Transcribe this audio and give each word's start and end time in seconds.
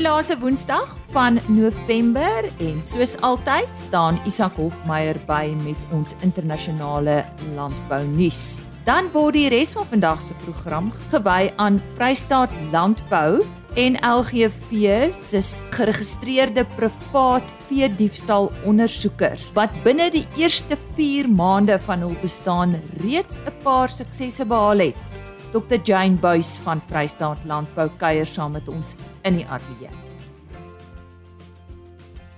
die 0.00 0.08
laaste 0.08 0.38
Woensdag 0.40 0.94
van 1.12 1.36
November 1.52 2.46
en 2.64 2.78
soos 2.80 3.18
altyd 3.26 3.68
staan 3.76 4.16
Isak 4.24 4.56
Hofmeyer 4.56 5.18
by 5.26 5.50
met 5.60 5.76
ons 5.92 6.14
internasionale 6.24 7.18
landbou 7.52 7.98
nuus. 8.14 8.62
Dan 8.86 9.10
word 9.12 9.36
die 9.36 9.50
res 9.52 9.74
van 9.76 9.84
vandag 9.90 10.22
se 10.24 10.38
program 10.46 10.88
gewy 11.12 11.50
aan 11.60 11.76
Vrystaat 11.98 12.54
Landbou 12.72 13.42
en 13.76 14.00
LGV 14.00 15.12
se 15.20 15.44
geregistreerde 15.76 16.64
privaat 16.78 17.52
vee 17.68 17.92
diefstal 18.00 18.48
ondersoekers 18.64 19.50
wat 19.58 19.76
binne 19.84 20.08
die 20.16 20.24
eerste 20.40 20.80
4 20.96 21.28
maande 21.28 21.76
van 21.84 22.06
hul 22.06 22.16
bestaan 22.24 22.78
reeds 23.04 23.36
'n 23.44 23.52
paar 23.62 23.92
suksesse 23.92 24.48
behaal 24.48 24.88
het. 24.88 25.29
Dr 25.50 25.80
Jane 25.82 26.14
Buys 26.14 26.58
van 26.62 26.78
Vrystaat 26.78 27.42
Landbou 27.44 27.88
kuier 27.98 28.26
saam 28.26 28.52
met 28.54 28.68
ons 28.70 28.92
in 29.26 29.40
die 29.40 29.46
ateljee. 29.50 29.90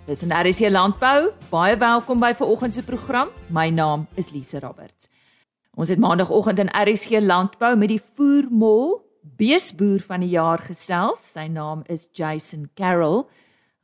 Dis 0.06 0.22
'n 0.24 0.32
RC 0.32 0.70
Landbou. 0.70 1.32
Baie 1.50 1.76
welkom 1.76 2.20
by 2.20 2.32
vanoggend 2.34 2.74
se 2.74 2.82
program. 2.82 3.28
My 3.48 3.68
naam 3.68 4.06
is 4.14 4.30
Lise 4.30 4.60
Roberts. 4.60 5.08
Ons 5.74 5.88
het 5.88 5.98
maandagooggend 5.98 6.58
in 6.58 6.72
RC 6.72 7.20
Landbou 7.20 7.76
met 7.76 7.88
die 7.88 8.00
voermol 8.14 9.04
beesboer 9.20 10.00
van 10.00 10.20
die 10.20 10.30
jaar 10.30 10.58
gesels. 10.58 11.32
Sy 11.32 11.46
naam 11.46 11.82
is 11.86 12.08
Jason 12.12 12.70
Carroll. 12.74 13.26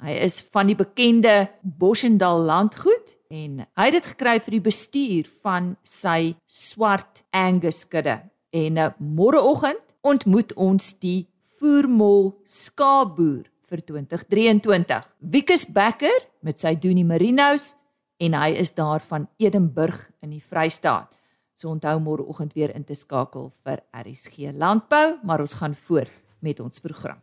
Hy 0.02 0.10
is 0.10 0.40
van 0.40 0.66
die 0.66 0.76
bekende 0.76 1.50
Boschendal 1.62 2.40
landgoed 2.40 3.16
en 3.28 3.66
hy 3.74 3.84
het 3.84 3.92
dit 3.92 4.06
gekry 4.06 4.40
vir 4.40 4.50
die 4.50 4.60
bestuur 4.60 5.28
van 5.42 5.76
sy 5.82 6.34
swart 6.46 7.24
Angus 7.30 7.88
kudde. 7.88 8.22
En 8.50 8.76
uh, 8.76 8.88
môreoggend 8.98 9.84
ontmoet 10.00 10.54
ons 10.56 10.94
die 11.02 11.28
voermol 11.58 12.32
skaapboer 12.46 13.44
vir 13.68 13.82
2023. 13.84 15.04
Wikus 15.18 15.66
Becker 15.68 16.24
met 16.40 16.60
sy 16.62 16.74
Doenie 16.80 17.04
Merinos 17.04 17.74
en 18.22 18.34
hy 18.34 18.54
is 18.58 18.72
daar 18.74 19.04
van 19.04 19.28
Edenburg 19.38 20.08
in 20.24 20.32
die 20.32 20.42
Vrystaat. 20.42 21.10
So 21.58 21.72
onthou 21.74 21.98
môreoggend 22.00 22.54
weer 22.54 22.70
in 22.74 22.84
te 22.86 22.94
skakel 22.94 23.50
vir 23.66 23.82
RSG 23.90 24.54
Landbou, 24.54 25.18
maar 25.26 25.42
ons 25.42 25.58
gaan 25.58 25.74
voort 25.74 26.12
met 26.40 26.60
ons 26.62 26.80
program. 26.80 27.18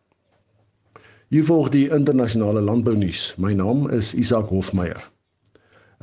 Hier 1.31 1.45
volg 1.47 1.71
die 1.73 1.87
internasionale 1.89 2.61
landbou 2.61 2.93
nuus. 2.99 3.31
My 3.41 3.55
naam 3.55 3.87
is 3.89 4.13
Isak 4.13 4.51
Hofmeyer. 4.51 5.01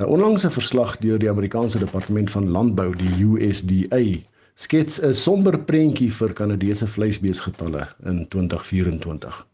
'n 0.00 0.08
Onlangse 0.08 0.50
verslag 0.50 0.96
deur 0.98 1.18
die 1.18 1.30
Amerikaanse 1.30 1.78
Departement 1.78 2.30
van 2.30 2.48
Landbou, 2.50 2.96
die 2.96 3.12
USDA, 3.20 4.24
skets 4.62 5.00
'n 5.02 5.14
somber 5.14 5.58
prentjie 5.58 6.10
vir 6.12 6.32
Kanadese 6.38 6.86
vleisbeesgetalle 6.86 7.88
in 8.06 8.26
2024. 8.28 9.46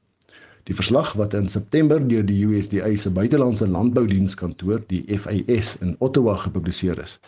Die 0.69 0.75
verslag 0.75 1.14
wat 1.17 1.34
in 1.34 1.48
September 1.48 2.03
deur 2.09 2.27
die 2.28 2.45
USDA 2.45 2.97
se 2.97 3.11
buitelandse 3.11 3.69
landboudienskantoor, 3.69 4.83
die 4.86 5.19
FAS 5.19 5.77
in 5.81 5.97
Ottawa 5.98 6.34
gepubliseer 6.36 7.01
is, 7.01 7.20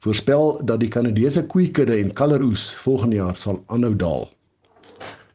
voorspel 0.00 0.60
dat 0.64 0.80
die 0.80 0.88
Kanadese 0.88 1.44
koeikudde 1.44 1.98
en 1.98 2.12
kalveroes 2.12 2.70
volgende 2.74 3.16
jaar 3.16 3.36
sal 3.36 3.62
aanhou 3.66 3.96
daal. 3.96 4.28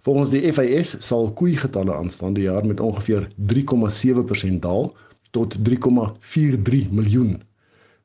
Volgens 0.02 0.30
die 0.30 0.54
FAS 0.54 0.96
sal 1.00 1.30
koeigetalle 1.32 1.94
aanstaande 1.94 2.42
jaar 2.42 2.66
met 2.66 2.80
ongeveer 2.80 3.28
3,7% 3.38 4.60
daal 4.66 4.96
tot 5.32 5.58
3,43 5.70 6.90
miljoen 6.90 7.42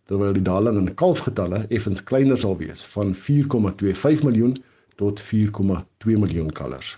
terwyl 0.08 0.32
die 0.32 0.44
daling 0.44 0.78
in 0.80 0.94
kalfgetalle 0.96 1.66
effens 1.68 2.00
kleiner 2.10 2.40
sal 2.40 2.56
wees 2.60 2.86
van 2.94 3.12
4,25 3.14 4.24
miljoen 4.24 4.56
tot 4.96 5.20
4,2 5.22 6.16
miljoen 6.18 6.52
kalvers. 6.52 6.96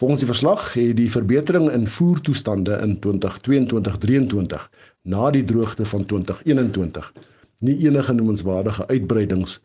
Volgens 0.00 0.22
die 0.24 0.30
verslag 0.30 0.72
het 0.74 0.96
die 0.96 1.10
verbetering 1.12 1.68
in 1.70 1.86
voertoestande 1.86 2.78
in 2.82 2.96
2022-23 3.06 4.62
na 5.02 5.30
die 5.30 5.44
droogte 5.44 5.84
van 5.84 6.06
2021 6.06 7.12
nie 7.60 7.76
enige 7.86 8.12
noemenswaardige 8.16 8.86
uitbreidings 8.88 9.60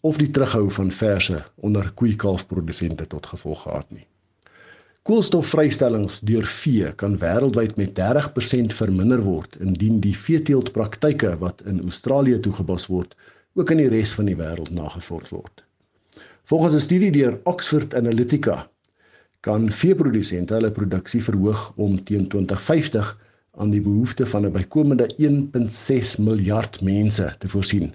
of 0.00 0.18
die 0.18 0.30
terughou 0.30 0.66
van 0.70 0.90
verse 0.90 1.42
onder 1.56 1.92
koeikalfprodusente 1.94 3.06
tot 3.06 3.26
gevolg 3.26 3.62
gehad 3.62 3.90
nie. 3.90 4.06
Koolstofvrystellings 5.06 6.16
deur 6.26 6.42
vee 6.50 6.88
kan 6.98 7.12
wêreldwyd 7.22 7.76
met 7.78 7.92
30% 7.94 8.72
verminder 8.74 9.20
word 9.22 9.52
indien 9.62 10.00
die 10.02 10.16
veeteeltpraktyke 10.18 11.28
wat 11.38 11.60
in 11.70 11.76
Australië 11.84 12.40
toegepas 12.42 12.88
word, 12.90 13.12
ook 13.54 13.70
in 13.70 13.78
die 13.84 13.90
res 13.92 14.16
van 14.18 14.26
die 14.26 14.34
wêreld 14.34 14.72
nagevolg 14.74 15.28
word. 15.30 15.62
Volgens 16.50 16.74
'n 16.74 16.82
studie 16.82 17.10
deur 17.14 17.38
Oxford 17.44 17.94
Analytica 17.94 18.56
kan 19.46 19.70
veeprodusente 19.70 20.54
hulle 20.54 20.72
produksie 20.74 21.22
verhoog 21.22 21.72
om 21.76 21.94
teen 22.04 22.26
2050 22.26 23.12
aan 23.62 23.70
die 23.70 23.82
behoefte 23.82 24.26
van 24.26 24.46
'n 24.46 24.52
bykomende 24.52 25.06
1.6 25.18 26.16
miljard 26.18 26.80
mense 26.82 27.34
te 27.38 27.48
voorsien, 27.48 27.94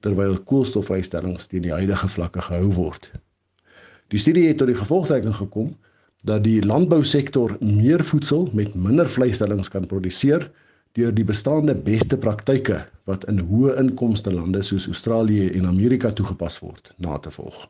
terwyl 0.00 0.34
koolstofvrystellings 0.42 1.46
teen 1.46 1.62
die 1.62 1.72
huidige 1.78 2.08
vlakke 2.08 2.40
gehou 2.40 2.72
word. 2.72 3.10
Die 4.08 4.18
studie 4.18 4.48
het 4.48 4.58
tot 4.58 4.66
die 4.66 4.76
gevolgtrekking 4.82 5.34
gekom 5.34 5.76
dat 6.24 6.44
die 6.44 6.60
landbousektor 6.64 7.56
meer 7.60 8.04
voedsel 8.04 8.48
met 8.52 8.74
minder 8.74 9.08
vleisstellings 9.08 9.68
kan 9.72 9.86
produseer 9.86 10.50
deur 10.98 11.14
die 11.14 11.24
bestaande 11.24 11.74
beste 11.74 12.18
praktyke 12.18 12.82
wat 13.08 13.24
in 13.30 13.38
hoë 13.46 13.76
inkomste 13.80 14.32
lande 14.34 14.62
soos 14.66 14.88
Australië 14.90 15.48
en 15.56 15.68
Amerika 15.70 16.10
toegepas 16.12 16.58
word 16.64 16.92
na 16.98 17.18
te 17.18 17.30
volg. 17.30 17.68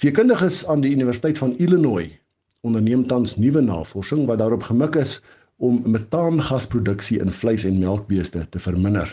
Vierkundiges 0.00 0.62
aan 0.66 0.80
die 0.80 0.94
Universiteit 0.94 1.38
van 1.38 1.56
Illinois 1.58 2.08
onderneem 2.64 3.02
tans 3.08 3.36
nuwe 3.36 3.60
navorsing 3.60 4.26
wat 4.28 4.40
daarop 4.40 4.62
gemik 4.68 4.96
is 5.00 5.18
om 5.60 5.82
metaangasproduksie 5.84 7.18
in 7.20 7.32
vleis- 7.32 7.66
en 7.68 7.78
melkbeeste 7.78 8.46
te 8.48 8.60
verminder. 8.60 9.10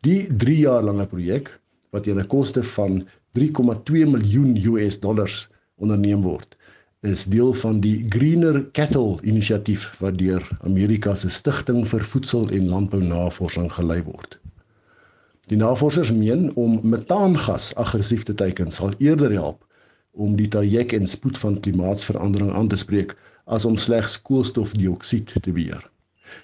Die 0.00 0.26
3 0.36 0.56
jaar 0.56 0.82
lange 0.82 1.06
projek 1.06 1.52
wat 1.90 2.04
teen 2.04 2.20
'n 2.20 2.26
koste 2.26 2.62
van 2.62 3.04
3,2 3.36 4.06
miljoen 4.06 4.56
US 4.56 5.00
dollars 5.00 5.48
onderneem 5.78 6.22
word 6.26 6.58
is 7.06 7.24
deel 7.30 7.52
van 7.54 7.78
die 7.80 8.06
Greener 8.10 8.64
Cattle 8.74 9.18
inisiatief 9.22 9.84
wat 10.02 10.16
deur 10.18 10.42
Amerika 10.66 11.14
se 11.14 11.30
Stichting 11.30 11.84
vir 11.86 12.02
Voedsel 12.02 12.48
en 12.50 12.66
Landbou 12.68 12.98
Navorsing 13.02 13.70
gelei 13.72 14.00
word. 14.02 14.38
Die 15.46 15.56
navorsers 15.56 16.10
meen 16.12 16.50
om 16.58 16.80
metaangas 16.82 17.70
aggressief 17.78 18.26
te 18.26 18.34
teiken 18.34 18.74
sal 18.74 18.96
eerder 18.98 19.30
help 19.32 19.62
om 20.12 20.34
die 20.36 20.48
traject 20.50 20.92
en 20.98 21.06
spoed 21.06 21.38
van 21.38 21.60
klimaatsverandering 21.62 22.50
aan 22.52 22.68
te 22.68 22.76
spreek 22.76 23.14
as 23.46 23.64
om 23.64 23.78
slegs 23.78 24.18
koolstofdioksied 24.22 25.32
te 25.42 25.52
beheer. 25.52 25.84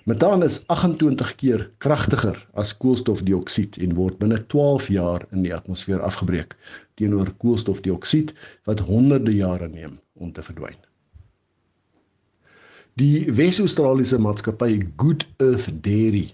Metaan 0.05 0.43
is 0.43 0.61
28 0.67 1.35
keer 1.35 1.71
kragtiger 1.79 2.39
as 2.53 2.77
koolstofdioksied 2.77 3.79
en 3.85 3.95
word 3.95 4.19
binne 4.19 4.41
12 4.47 4.89
jaar 4.89 5.27
in 5.31 5.43
die 5.43 5.55
atmosfeer 5.55 6.01
afgebreek 6.01 6.57
teenoor 6.95 7.33
koolstofdioksied 7.39 8.35
wat 8.65 8.85
honderde 8.89 9.35
jare 9.35 9.69
neem 9.69 9.99
om 10.15 10.33
te 10.33 10.43
verdwyn. 10.43 10.77
Die 12.95 13.27
Wes-Australiese 13.27 14.21
maatskappy 14.23 14.79
Good 14.97 15.27
Earth 15.43 15.71
Dairy 15.83 16.29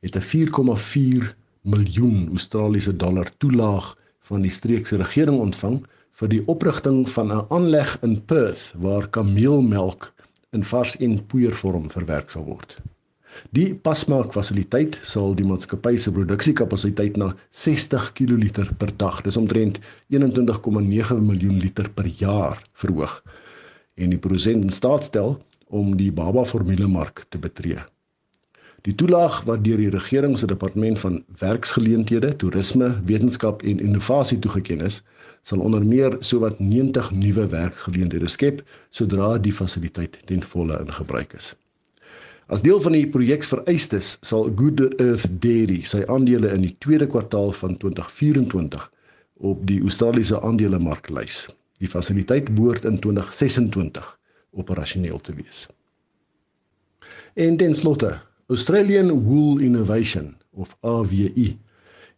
het 0.00 0.16
'n 0.16 0.22
4,4 0.22 1.34
miljoen 1.62 2.28
Australiese 2.28 2.96
dollar 2.96 3.30
toelaag 3.38 3.96
van 4.20 4.42
die 4.42 4.50
streekse 4.50 4.96
regering 4.96 5.40
ontvang 5.40 5.82
vir 6.20 6.28
die 6.28 6.42
oprigting 6.46 7.08
van 7.10 7.32
'n 7.32 7.46
aanleg 7.48 7.96
in 8.02 8.24
Perth 8.24 8.74
waar 8.78 9.08
kameelmelk 9.08 10.12
in 10.52 10.64
vars 10.64 10.96
en 11.00 11.14
poeiervorm 11.26 11.90
verwerk 11.90 12.30
sal 12.30 12.44
word. 12.44 12.76
Die 13.56 13.72
pasmaak 13.74 14.34
fasiliteit 14.36 14.98
sal 15.08 15.32
die 15.36 15.46
maatskappy 15.48 15.94
se 15.96 16.12
produksiekapasiteit 16.12 17.16
na 17.20 17.30
60 17.56 18.10
kl 18.18 18.34
per 18.80 18.92
dag, 19.00 19.22
dis 19.24 19.38
omtrent 19.40 19.80
21,9 20.12 21.22
miljoen 21.24 21.56
liter 21.62 21.88
per 21.96 22.10
jaar 22.20 22.60
verhoog 22.82 23.22
en 23.96 24.12
die 24.12 24.20
produsent 24.20 24.64
in 24.64 24.72
staat 24.72 25.08
stel 25.08 25.34
om 25.68 25.96
die 25.96 26.12
baba 26.12 26.44
formulemark 26.48 27.24
te 27.32 27.40
betree. 27.40 27.80
Die 28.82 28.94
toelaag 28.98 29.42
wat 29.46 29.62
deur 29.64 29.78
die 29.78 29.92
regering 29.94 30.34
se 30.38 30.48
departement 30.50 30.98
van 30.98 31.20
werksgeleenthede, 31.38 32.32
toerisme, 32.36 32.88
wetenskap 33.06 33.62
en 33.62 33.80
innovasie 33.80 34.40
toegeken 34.42 34.82
is, 34.88 35.02
sal 35.42 35.60
onder 35.60 35.84
meer 35.86 36.16
sowat 36.20 36.60
90 36.60 37.10
nuwe 37.10 37.46
werksgeleenthede 37.50 38.30
skep 38.30 38.62
sodra 38.90 39.34
die 39.38 39.52
fasiliteit 39.52 40.18
ten 40.26 40.42
volle 40.42 40.78
in 40.84 40.92
gebruik 40.92 41.34
is. 41.38 41.52
As 42.52 42.62
deel 42.62 42.80
van 42.84 42.92
die 42.92 43.06
projeksvereistes 43.08 44.16
sal 44.20 44.50
Good 44.58 44.82
Earth 45.00 45.28
Dairy 45.42 45.80
sy 45.88 46.02
aandele 46.10 46.50
in 46.52 46.66
die 46.66 46.74
tweede 46.84 47.06
kwartaal 47.10 47.54
van 47.56 47.76
2024 47.80 48.88
op 49.42 49.62
die 49.66 49.80
Australiese 49.82 50.40
aandelemark 50.42 51.08
lys. 51.10 51.46
Die 51.82 51.90
fasiliteit 51.90 52.52
behoort 52.54 52.84
in 52.86 52.98
2026 53.02 54.10
operasioneel 54.52 55.20
te 55.20 55.34
wees. 55.34 55.66
En 57.34 57.56
ten 57.56 57.74
slotte 57.74 58.18
Australian 58.52 59.10
Wool 59.24 59.62
Innovation 59.64 60.34
of 60.52 60.76
AWI 60.80 61.56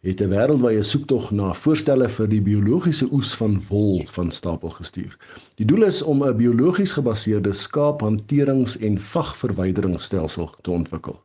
het 0.05 0.21
'n 0.21 0.29
wêreldwye 0.29 0.83
soektog 0.83 1.31
na 1.31 1.53
voorstelle 1.53 2.07
vir 2.09 2.27
die 2.29 2.41
biologiese 2.41 3.07
oes 3.11 3.33
van 3.33 3.61
wol 3.69 4.03
van 4.05 4.31
stapel 4.31 4.69
gestuur. 4.69 5.17
Die 5.55 5.65
doel 5.65 5.83
is 5.83 6.01
om 6.01 6.23
'n 6.23 6.37
biologies 6.37 6.91
gebaseerde 6.91 7.53
skaaphanterings- 7.53 8.77
en 8.77 8.99
vagverwyderingsstelsel 8.99 10.51
te 10.61 10.71
ontwikkel. 10.71 11.21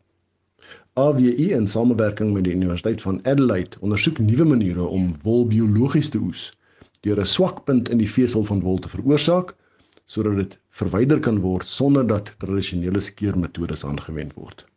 AWI 0.94 1.52
in 1.52 1.68
samewerking 1.68 2.32
met 2.32 2.44
die 2.44 2.54
Universiteit 2.54 3.02
van 3.02 3.20
Adelaide 3.22 3.76
ondersoek 3.80 4.18
nuwe 4.18 4.44
maniere 4.44 4.82
om 4.82 5.16
wol 5.22 5.46
biologies 5.46 6.08
te 6.08 6.18
oes 6.18 6.56
deur 7.00 7.20
'n 7.20 7.24
swakpunt 7.24 7.88
in 7.88 7.98
die 7.98 8.10
vesel 8.10 8.44
van 8.44 8.60
wol 8.60 8.78
te 8.78 8.88
veroorsaak 8.88 9.54
sodat 10.04 10.36
dit 10.36 10.58
verwyder 10.70 11.20
kan 11.20 11.38
word 11.40 11.66
sonder 11.66 12.06
dat 12.06 12.34
tradisionele 12.38 13.00
skeermetodes 13.00 13.84
aangewend 13.84 14.34
word. 14.34 14.69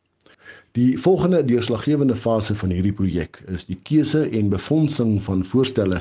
Die 0.73 0.97
volgende 0.97 1.45
deurslaggewende 1.45 2.15
fase 2.15 2.55
van 2.55 2.71
hierdie 2.73 2.95
projek 2.97 3.43
is 3.45 3.67
die 3.69 3.77
keuse 3.85 4.23
en 4.25 4.47
befondsing 4.49 5.19
van 5.21 5.43
voorstelle 5.45 5.99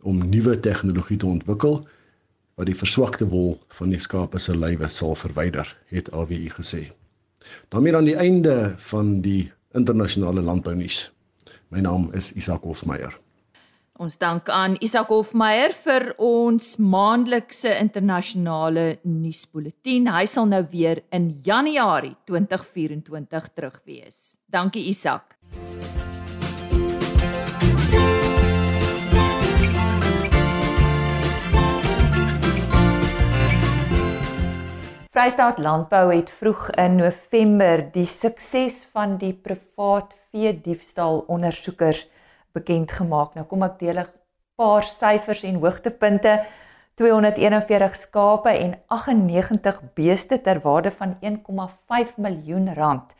om 0.00 0.22
nuwe 0.30 0.54
tegnologie 0.64 1.18
te 1.20 1.26
ontwikkel 1.28 1.82
wat 2.56 2.70
die 2.70 2.76
verswakte 2.78 3.28
wol 3.28 3.58
van 3.76 3.92
die 3.92 4.00
skape 4.00 4.40
se 4.40 4.54
lywe 4.56 4.88
sal 4.88 5.12
verwyder, 5.18 5.68
het 5.92 6.08
AWI 6.12 6.48
gesê. 6.56 6.86
daarmee 7.68 7.96
aan 7.96 8.08
die 8.08 8.16
einde 8.16 8.74
van 8.76 9.20
die 9.20 9.52
internasionale 9.76 10.40
landbounuus. 10.40 11.12
My 11.68 11.80
naam 11.84 12.08
is 12.12 12.32
Isak 12.32 12.62
Hofmeyer. 12.64 13.23
Ons 13.94 14.16
dank 14.18 14.48
aan 14.50 14.72
Isak 14.82 15.12
Hofmeyer 15.14 15.70
vir 15.70 16.08
ons 16.18 16.72
maandelikse 16.82 17.70
internasionale 17.78 18.96
nuusbulletin. 19.06 20.08
Hy 20.10 20.24
sal 20.26 20.48
nou 20.50 20.64
weer 20.72 21.04
in 21.14 21.28
Januarie 21.46 22.16
2024 22.26 23.46
terug 23.54 23.76
wees. 23.86 24.34
Dankie 24.50 24.82
Isak. 24.90 25.36
Vrystaat 35.14 35.62
Landbou 35.62 36.08
het 36.10 36.34
vroeg 36.34 36.66
in 36.82 36.98
November 36.98 37.86
die 37.94 38.10
sukses 38.10 38.82
van 38.90 39.14
die 39.22 39.36
privaat 39.38 40.10
vee 40.32 40.50
diefstal 40.66 41.22
ondersoekers 41.30 42.08
bekend 42.54 42.92
gemaak. 42.92 43.34
Nou 43.34 43.46
kom 43.46 43.62
ek 43.66 43.78
deel 43.78 43.98
'n 44.00 44.12
paar 44.56 44.84
syfers 44.84 45.42
en 45.42 45.60
hoogtepunte. 45.60 46.44
241 46.94 47.96
skape 47.96 48.48
en 48.48 48.74
98 48.86 49.80
beeste 49.94 50.40
ter 50.40 50.60
waarde 50.60 50.90
van 50.90 51.16
1,5 51.20 52.16
miljoen 52.16 52.74
rand 52.74 53.12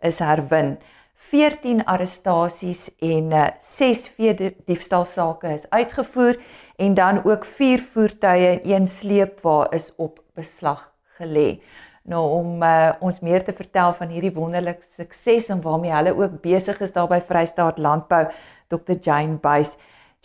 is 0.00 0.18
herwin. 0.18 0.78
14 1.14 1.84
arrestasies 1.84 2.90
en 2.98 3.30
6 3.58 4.06
uh, 4.08 4.12
vee 4.16 4.54
diefstalsake 4.66 5.52
is 5.54 5.70
uitgevoer 5.70 6.40
en 6.76 6.94
dan 6.94 7.24
ook 7.24 7.44
4 7.44 7.80
voertuie 7.80 8.48
en 8.48 8.70
een 8.70 8.86
sleepwa 8.86 9.70
is 9.70 9.92
op 9.96 10.22
beslag 10.34 10.92
gelê. 11.18 11.60
Nou 12.02 12.22
om 12.40 12.62
uh, 12.66 12.90
ons 13.00 13.20
meer 13.22 13.44
te 13.46 13.52
vertel 13.54 13.92
van 13.94 14.10
hierdie 14.10 14.32
wonderlike 14.34 14.82
sukses 14.96 15.46
en 15.54 15.60
waarmee 15.62 15.92
hulle 15.94 16.16
ook 16.18 16.40
besig 16.42 16.80
is 16.82 16.92
daar 16.92 17.06
by 17.10 17.20
Vrystaat 17.22 17.78
Landbou, 17.78 18.24
Dr 18.66 18.98
Jane 18.98 19.38
Buys. 19.42 19.76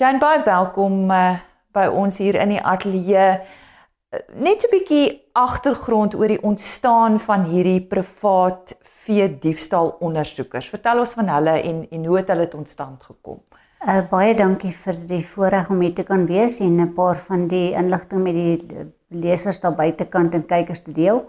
Jane 0.01 0.17
Buys, 0.17 0.45
welkom 0.47 1.05
uh, 1.13 1.37
by 1.77 1.85
ons 1.93 2.17
hier 2.17 2.39
in 2.41 2.55
die 2.55 2.63
ateljee. 2.63 3.29
Uh, 3.37 4.23
net 4.41 4.65
'n 4.65 4.73
bietjie 4.73 5.05
agtergrond 5.37 6.17
oor 6.17 6.33
die 6.33 6.41
ontstaan 6.41 7.19
van 7.21 7.45
hierdie 7.45 7.81
privaat 7.85 8.73
vee 8.81 9.29
diefstal 9.39 9.97
ondersoekers. 10.01 10.73
Vertel 10.73 11.05
ons 11.05 11.13
van 11.13 11.29
hulle 11.29 11.61
en 11.61 11.85
en 11.91 12.05
hoe 12.05 12.17
het 12.17 12.33
hulle 12.33 12.47
tot 12.47 12.69
stand 12.69 13.03
gekom? 13.03 13.43
Uh, 13.85 14.01
baie 14.09 14.33
dankie 14.33 14.73
vir 14.73 14.95
die 15.05 15.25
voorreg 15.25 15.69
om 15.69 15.81
hier 15.85 15.93
te 15.93 16.03
kan 16.03 16.25
wees 16.25 16.59
en 16.59 16.81
'n 16.81 16.93
paar 16.93 17.17
van 17.17 17.47
die 17.47 17.73
inligting 17.73 18.23
met 18.23 18.33
die 18.33 18.93
lesers 19.09 19.59
daar 19.59 19.75
buitekant 19.75 20.33
en 20.33 20.45
kykers 20.45 20.81
te 20.81 20.91
deel. 20.91 21.27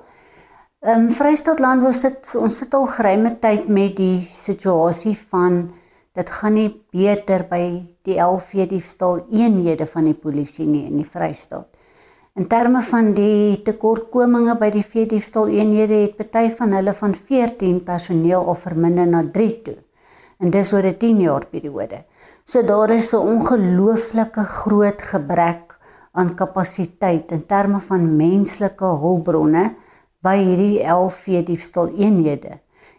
Ehm 0.80 1.06
um, 1.06 1.10
Vrystaat 1.10 1.58
Landbou 1.58 1.90
sit 1.90 2.28
ons 2.38 2.56
sit 2.60 2.74
al 2.78 2.84
geruime 2.86 3.32
tyd 3.42 3.64
met 3.66 3.96
die 3.98 4.20
situasie 4.30 5.16
van 5.32 5.56
dit 6.14 6.28
gaan 6.30 6.54
nie 6.54 6.68
beter 6.94 7.42
by 7.50 7.62
die 8.06 8.14
LV 8.22 8.68
diefstal 8.70 9.24
eenhede 9.26 9.88
van 9.90 10.06
die 10.06 10.14
polisie 10.14 10.68
nie 10.68 10.84
in 10.86 11.00
die 11.00 11.08
Vrystaat. 11.08 11.66
In 12.38 12.46
terme 12.46 12.84
van 12.86 13.10
die 13.16 13.58
tekortkominge 13.66 14.54
by 14.60 14.68
die 14.76 14.84
vee 14.86 15.08
diefstal 15.10 15.50
eenhede 15.50 15.98
het 16.04 16.14
party 16.20 16.44
van 16.60 16.78
hulle 16.78 16.94
van 17.00 17.18
14 17.32 17.82
personeel 17.82 18.46
of 18.54 18.62
verminder 18.68 19.10
na 19.10 19.24
3 19.34 19.50
toe. 19.66 19.76
En 20.38 20.54
dis 20.54 20.72
oor 20.72 20.86
'n 20.86 20.96
10 20.96 21.20
jaar 21.26 21.46
periode. 21.46 22.04
So 22.44 22.62
daar 22.62 22.90
is 22.90 23.12
'n 23.12 23.26
ongelooflike 23.34 24.46
groot 24.62 25.02
gebrek 25.02 25.74
aan 26.12 26.34
kapasiteit 26.34 27.32
in 27.32 27.46
terme 27.46 27.80
van 27.80 28.16
menslike 28.16 28.84
hulpbronne 28.84 29.74
by 30.28 30.36
hierdie 30.42 30.82
11 30.84 31.22
veediefstal 31.24 31.94
eenhede 31.96 32.58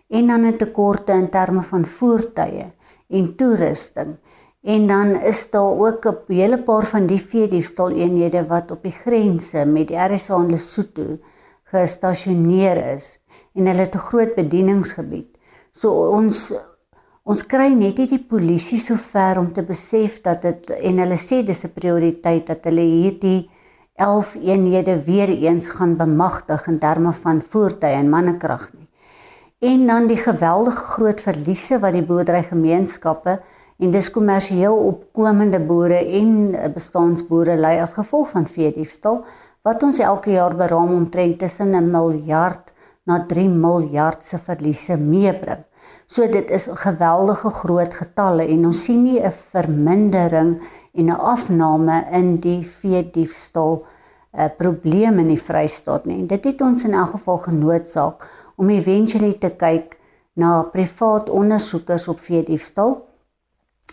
en 0.10 0.28
dan 0.31 0.46
'n 0.46 0.58
tekorte 0.58 1.14
in 1.14 1.30
terme 1.30 1.62
van 1.62 1.86
voertuie 1.86 2.72
en 3.10 3.36
toerusting. 3.36 4.18
En 4.64 4.88
dan 4.88 5.22
is 5.22 5.50
daar 5.50 5.78
ook 5.86 6.06
'n 6.06 6.34
hele 6.34 6.58
paar 6.58 6.86
van 6.86 7.06
die 7.08 7.22
veediefstal 7.22 7.92
eenhede 7.92 8.46
wat 8.46 8.72
op 8.72 8.84
die 8.84 8.98
grense 9.06 9.66
met 9.66 9.88
die 9.88 9.98
RSA 9.98 10.36
en 10.36 10.50
Lesotho 10.50 11.18
gestasioneer 11.64 12.96
is 12.96 13.20
en 13.54 13.66
hulle 13.66 13.86
het 13.86 13.96
'n 13.96 14.08
groot 14.10 14.36
bedieningsgebied. 14.36 15.30
So 15.72 16.10
ons 16.10 16.54
ons 17.24 17.46
kry 17.46 17.70
net 17.74 17.98
nie 17.98 18.08
die 18.08 18.26
polisie 18.30 18.80
so 18.80 18.96
ver 18.96 19.38
om 19.38 19.54
te 19.54 19.62
besef 19.62 20.22
dat 20.22 20.42
dit 20.42 20.70
en 20.70 20.98
hulle 20.98 21.18
sê 21.18 21.44
dis 21.44 21.64
'n 21.64 21.74
prioriteit 21.74 22.48
dat 22.48 22.64
hulle 22.64 22.81
hierdie 22.81 23.50
11 24.00 24.36
eenhede 24.36 24.96
weer 25.04 25.30
eens 25.30 25.69
gaan 25.69 25.98
bemagtig 26.00 26.68
in 26.68 26.80
terme 26.80 27.12
van 27.13 27.42
voertuie 27.42 27.92
en 28.00 28.10
mannekrag 28.10 28.69
nie. 28.74 28.88
En 29.60 29.88
dan 29.88 30.07
die 30.07 30.18
geweldige 30.18 30.84
groot 30.96 31.22
verliese 31.22 31.80
wat 31.84 31.94
die 31.94 32.06
boerderygemeenskappe 32.07 33.40
en 33.80 33.92
dis 33.92 34.07
kommersieel 34.12 34.75
opkomende 34.75 35.60
boere 35.60 36.00
en 36.00 36.31
bestaansboere 36.74 37.57
ly 37.60 37.75
as 37.84 37.98
gevolg 38.00 38.31
van 38.31 38.48
veediefstal 38.48 39.25
wat 39.68 39.84
ons 39.84 40.00
elke 40.00 40.31
jaar 40.31 40.56
beraam 40.56 40.94
omtrent 40.95 41.40
tussen 41.40 41.75
'n 41.75 41.92
miljard 41.92 42.72
na 43.04 43.25
3 43.28 43.50
miljard 43.50 44.24
se 44.25 44.38
verliese 44.38 44.98
meebring. 44.98 45.63
So 46.07 46.28
dit 46.28 46.50
is 46.50 46.69
geweldige 46.72 47.50
groot 47.50 47.94
getalle 47.94 48.48
en 48.48 48.66
ons 48.66 48.84
sien 48.84 49.04
nie 49.04 49.19
'n 49.19 49.31
vermindering 49.31 50.62
en 50.94 51.06
'n 51.06 51.19
afname 51.33 52.06
in 52.12 52.40
die 52.40 52.64
veediefstal 52.66 53.85
'n 54.31 54.38
uh, 54.38 54.45
eh, 54.45 54.52
probleem 54.57 55.19
in 55.19 55.28
die 55.28 55.42
Vrystaat 55.42 56.06
nie. 56.06 56.19
En 56.19 56.28
dit 56.28 56.44
het 56.44 56.62
ons 56.62 56.83
in 56.83 56.94
elk 56.94 57.09
geval 57.09 57.38
genoodsaak 57.38 58.28
om 58.56 58.69
eventually 58.69 59.33
te 59.33 59.50
kyk 59.50 59.98
na 60.33 60.64
privaat 60.64 61.30
ondersoekers 61.30 62.07
op 62.07 62.19
veediefstal. 62.19 63.07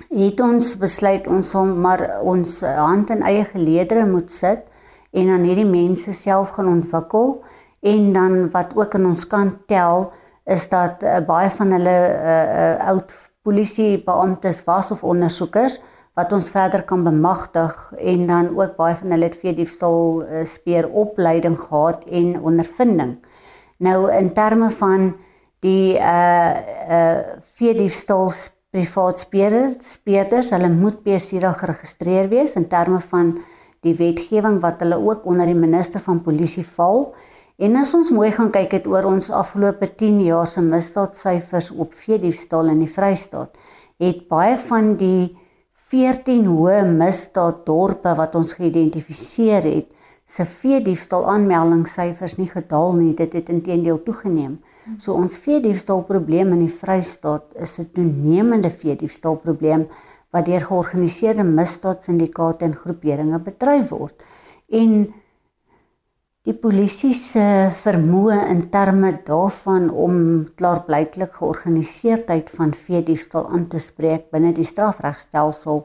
Het 0.08 0.40
ons 0.40 0.76
besluit 0.76 1.26
ons 1.26 1.50
sal 1.50 1.64
maar 1.66 2.20
ons 2.20 2.60
hand 2.60 3.10
in 3.10 3.22
eie 3.22 3.44
geleedere 3.44 4.06
moet 4.06 4.32
sit 4.32 4.66
en 5.10 5.26
dan 5.26 5.46
hierdie 5.48 5.68
mense 5.68 6.12
self 6.12 6.50
gaan 6.56 6.68
ontwikkel 6.68 7.42
en 7.80 8.12
dan 8.12 8.50
wat 8.50 8.74
ook 8.76 8.94
in 8.94 9.06
ons 9.06 9.26
kan 9.26 9.54
tel 9.66 10.10
is 10.44 10.68
dat 10.68 11.02
uh, 11.02 11.18
baie 11.26 11.50
van 11.50 11.72
hulle 11.72 11.96
uh, 12.12 12.34
uh, 12.42 12.88
oud 12.92 13.14
polisiebeamptes 13.42 14.64
was 14.66 14.90
of 14.90 15.04
ondersoekers 15.04 15.80
wat 16.16 16.32
ons 16.32 16.48
verder 16.50 16.82
kan 16.88 17.04
bemagtig 17.04 17.74
en 17.98 18.26
dan 18.26 18.48
ook 18.56 18.76
baie 18.78 18.96
van 18.96 19.12
hulle 19.12 19.28
het 19.28 19.36
vir 19.42 19.56
die 19.58 19.68
stal 19.68 20.22
uh, 20.24 20.44
speer 20.48 20.88
opleiding 20.88 21.58
gehad 21.60 22.06
en 22.08 22.38
ondervinding. 22.40 23.18
Nou 23.84 24.08
in 24.12 24.32
terme 24.32 24.70
van 24.80 25.10
die 25.64 25.96
uh 26.00 26.56
uh 26.88 27.18
veediefstal 27.56 28.30
privaat 28.70 29.20
speerders, 29.20 29.92
speerders, 29.96 30.50
hulle 30.52 30.68
moet 30.72 31.02
BSira 31.04 31.52
geregistreer 31.56 32.28
wees 32.28 32.56
in 32.56 32.68
terme 32.68 33.00
van 33.12 33.36
die 33.84 33.94
wetgewing 33.96 34.60
wat 34.60 34.82
hulle 34.84 34.98
ook 35.00 35.24
onder 35.28 35.48
die 35.48 35.56
minister 35.56 36.00
van 36.00 36.20
polisie 36.24 36.64
val. 36.76 37.14
En 37.56 37.76
as 37.80 37.94
ons 37.96 38.10
mooi 38.12 38.30
gaan 38.36 38.52
kyk 38.52 38.74
het 38.76 38.86
oor 38.90 39.08
ons 39.08 39.30
afgelope 39.32 39.88
10 39.96 40.20
jaar 40.26 40.48
se 40.48 40.60
misdaadsyfers 40.60 41.70
op 41.72 41.94
veediefstal 41.96 42.68
in 42.72 42.82
die 42.84 42.92
Vrystaat, 42.92 43.56
het 44.00 44.26
baie 44.28 44.58
van 44.68 44.94
die 45.00 45.36
14 45.86 46.48
hoë 46.50 46.80
misdaaddorpe 46.90 48.10
wat 48.18 48.32
ons 48.34 48.56
geïdentifiseer 48.58 49.66
het, 49.68 49.92
se 50.26 50.42
veediefstal 50.42 51.28
aanmeldingssyfers 51.30 52.34
nie 52.40 52.48
gedaal 52.50 52.96
nie, 52.98 53.12
dit 53.14 53.36
het 53.38 53.52
intedeel 53.54 54.00
toegeneem. 54.02 54.56
So 54.98 55.14
ons 55.14 55.38
veediefstal 55.38 56.02
probleem 56.08 56.50
in 56.56 56.64
die 56.64 56.74
Vrystaat 56.80 57.54
is 57.62 57.78
'n 57.78 57.86
toenemende 57.94 58.70
veediefstal 58.70 59.36
probleem 59.36 59.86
wat 60.32 60.46
deur 60.46 60.66
georganiseerde 60.66 61.44
misdaadsyndikaate 61.44 62.64
en 62.64 62.74
groeperinge 62.74 63.38
bedryf 63.38 63.88
word. 63.90 64.14
En 64.68 65.14
die 66.46 66.54
polisie 66.54 67.10
se 67.18 67.42
vermoë 67.80 68.36
in 68.52 68.60
terme 68.70 69.10
daarvan 69.26 69.88
om 69.90 70.18
klaarblyklik 70.58 71.34
georganiseerdheid 71.40 72.52
van 72.54 72.74
veediefstal 72.86 73.48
aan 73.50 73.66
te 73.72 73.80
spreek 73.82 74.28
binne 74.34 74.52
die 74.54 74.66
strafregstelsel 74.66 75.82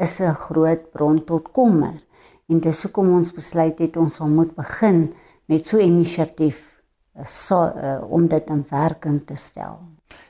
is 0.00 0.20
'n 0.20 0.34
groot 0.46 0.90
bron 0.92 1.24
tot 1.24 1.52
kommer. 1.52 2.00
En 2.48 2.60
dis 2.60 2.82
hoekom 2.82 3.12
ons 3.12 3.32
besluit 3.32 3.78
het 3.78 3.96
ons 3.96 4.14
sal 4.14 4.28
moet 4.28 4.54
begin 4.56 5.14
met 5.46 5.66
so 5.66 5.76
'n 5.76 5.82
inisiatief 5.82 6.80
so 7.24 7.64
uh, 7.64 8.00
om 8.10 8.28
dit 8.28 8.46
in 8.48 8.64
werking 8.70 9.26
te 9.26 9.36
stel. 9.36 9.78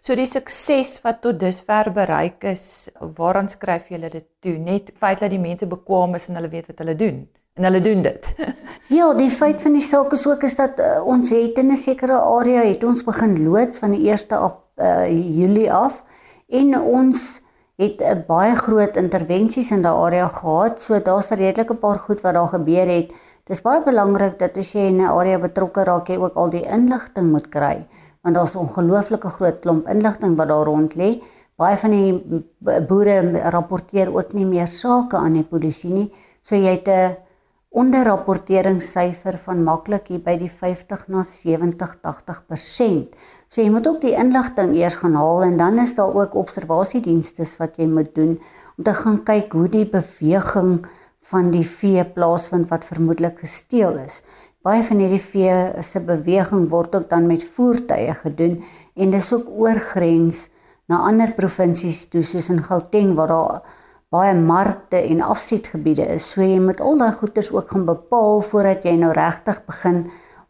So 0.00 0.14
die 0.14 0.26
sukses 0.26 1.00
wat 1.02 1.20
tot 1.22 1.40
dusver 1.40 1.92
bereik 1.92 2.44
is, 2.44 2.90
waaraan 3.00 3.48
skryf 3.48 3.88
julle 3.88 4.10
dit 4.10 4.26
toe? 4.40 4.58
Net 4.58 4.90
feit 4.96 5.18
dat 5.18 5.30
die 5.30 5.38
mense 5.38 5.66
bekwame 5.66 6.16
is 6.16 6.28
en 6.28 6.34
hulle 6.34 6.48
weet 6.48 6.66
wat 6.66 6.78
hulle 6.78 6.96
doen 6.96 7.28
en 7.58 7.66
hulle 7.66 7.80
doen 7.82 8.02
dit. 8.02 8.30
ja, 8.98 9.10
die 9.18 9.30
feit 9.30 9.62
van 9.62 9.74
die 9.76 9.84
saak 9.84 10.14
is 10.14 10.26
ook 10.26 10.46
is 10.46 10.56
dat 10.58 10.78
uh, 10.80 11.02
ons 11.04 11.30
het 11.34 11.58
in 11.58 11.72
'n 11.72 11.76
sekere 11.76 12.20
area 12.20 12.62
het 12.62 12.84
ons 12.84 13.04
begin 13.04 13.42
loods 13.44 13.78
van 13.82 13.90
die 13.90 14.06
1ste 14.06 14.38
op 14.38 14.64
uh, 14.76 15.06
Julie 15.10 15.72
af 15.72 16.04
en 16.48 16.80
ons 16.80 17.42
het 17.76 18.00
'n 18.00 18.16
uh, 18.16 18.26
baie 18.26 18.54
groot 18.54 18.96
intervensies 18.96 19.70
in 19.70 19.82
daardie 19.82 20.22
area 20.22 20.28
gehad. 20.28 20.80
So 20.80 21.00
daar's 21.02 21.30
'n 21.30 21.34
redelike 21.34 21.74
paar 21.74 21.98
goed 21.98 22.20
wat 22.20 22.34
daar 22.34 22.48
gebeur 22.48 22.86
het. 22.86 23.12
Dis 23.44 23.62
baie 23.62 23.82
belangrik 23.82 24.38
dat 24.38 24.56
as 24.56 24.72
jy 24.72 24.86
in 24.88 25.00
'n 25.00 25.10
area 25.10 25.38
betrokke 25.38 25.84
raak, 25.84 26.08
jy 26.08 26.16
ook 26.16 26.34
al 26.34 26.50
die 26.50 26.64
inligting 26.64 27.30
moet 27.30 27.48
kry, 27.48 27.86
want 28.22 28.34
daar's 28.34 28.54
'n 28.54 28.58
ongelooflike 28.58 29.30
groot 29.30 29.58
klomp 29.60 29.88
inligting 29.88 30.36
wat 30.36 30.48
daar 30.48 30.64
rond 30.64 30.94
lê. 30.94 31.22
Baie 31.56 31.76
van 31.76 31.90
die 31.90 32.44
boere 32.88 33.40
rapporteer 33.50 34.14
ook 34.14 34.32
nie 34.32 34.46
meer 34.46 34.66
sake 34.66 35.16
aan 35.16 35.32
die 35.32 35.42
polisie 35.42 35.90
nie. 35.92 36.12
So 36.42 36.56
jy 36.56 36.70
het 36.70 36.88
'n 36.88 37.27
onderrapporteringssyfer 37.68 39.36
van 39.44 39.60
maklik 39.64 40.08
hier 40.08 40.22
by 40.24 40.38
die 40.40 40.50
50 40.50 41.04
na 41.12 41.22
70 41.26 41.98
80%. 42.00 43.18
So 43.48 43.60
jy 43.62 43.68
moet 43.72 43.88
ook 43.88 44.00
die 44.00 44.14
inligting 44.16 44.74
eers 44.76 44.98
gaan 45.00 45.16
haal 45.16 45.44
en 45.44 45.56
dan 45.60 45.78
is 45.82 45.94
daar 45.96 46.14
ook 46.14 46.36
observasiedienste 46.36 47.44
wat 47.60 47.76
jy 47.80 47.86
moet 47.88 48.14
doen 48.16 48.38
om 48.78 48.84
te 48.84 48.94
gaan 48.94 49.22
kyk 49.24 49.52
hoe 49.52 49.68
die 49.68 49.86
beweging 49.88 50.84
van 51.28 51.50
die 51.52 51.64
vee 51.66 52.04
plaasvind 52.04 52.70
wat 52.72 52.86
vermoedelik 52.88 53.42
gesteel 53.44 53.98
is. 54.00 54.22
Baie 54.64 54.82
van 54.84 55.00
hierdie 55.02 55.22
vee 55.22 55.82
se 55.84 56.00
beweging 56.00 56.68
word 56.72 56.94
ook 56.96 57.08
dan 57.10 57.28
met 57.28 57.44
voertuie 57.44 58.14
gedoen 58.22 58.58
en 58.96 59.12
dis 59.12 59.32
ook 59.32 59.48
oorgrens 59.48 60.48
na 60.88 61.04
ander 61.04 61.34
provinsies 61.36 62.06
toe 62.08 62.24
soos 62.24 62.48
in 62.48 62.62
Gauteng 62.64 63.14
waar 63.16 63.32
daar 63.32 63.60
baie 64.08 64.34
markte 64.34 64.96
en 64.96 65.20
afsetgebiede 65.20 66.06
is. 66.14 66.30
So 66.32 66.42
jy 66.42 66.58
moet 66.64 66.80
al 66.80 66.98
daai 67.00 67.12
goeders 67.18 67.50
ook 67.52 67.70
gaan 67.74 67.84
bepaal 67.88 68.40
voordat 68.40 68.86
jy 68.88 68.96
nou 68.96 69.12
regtig 69.12 69.60
begin 69.66 70.06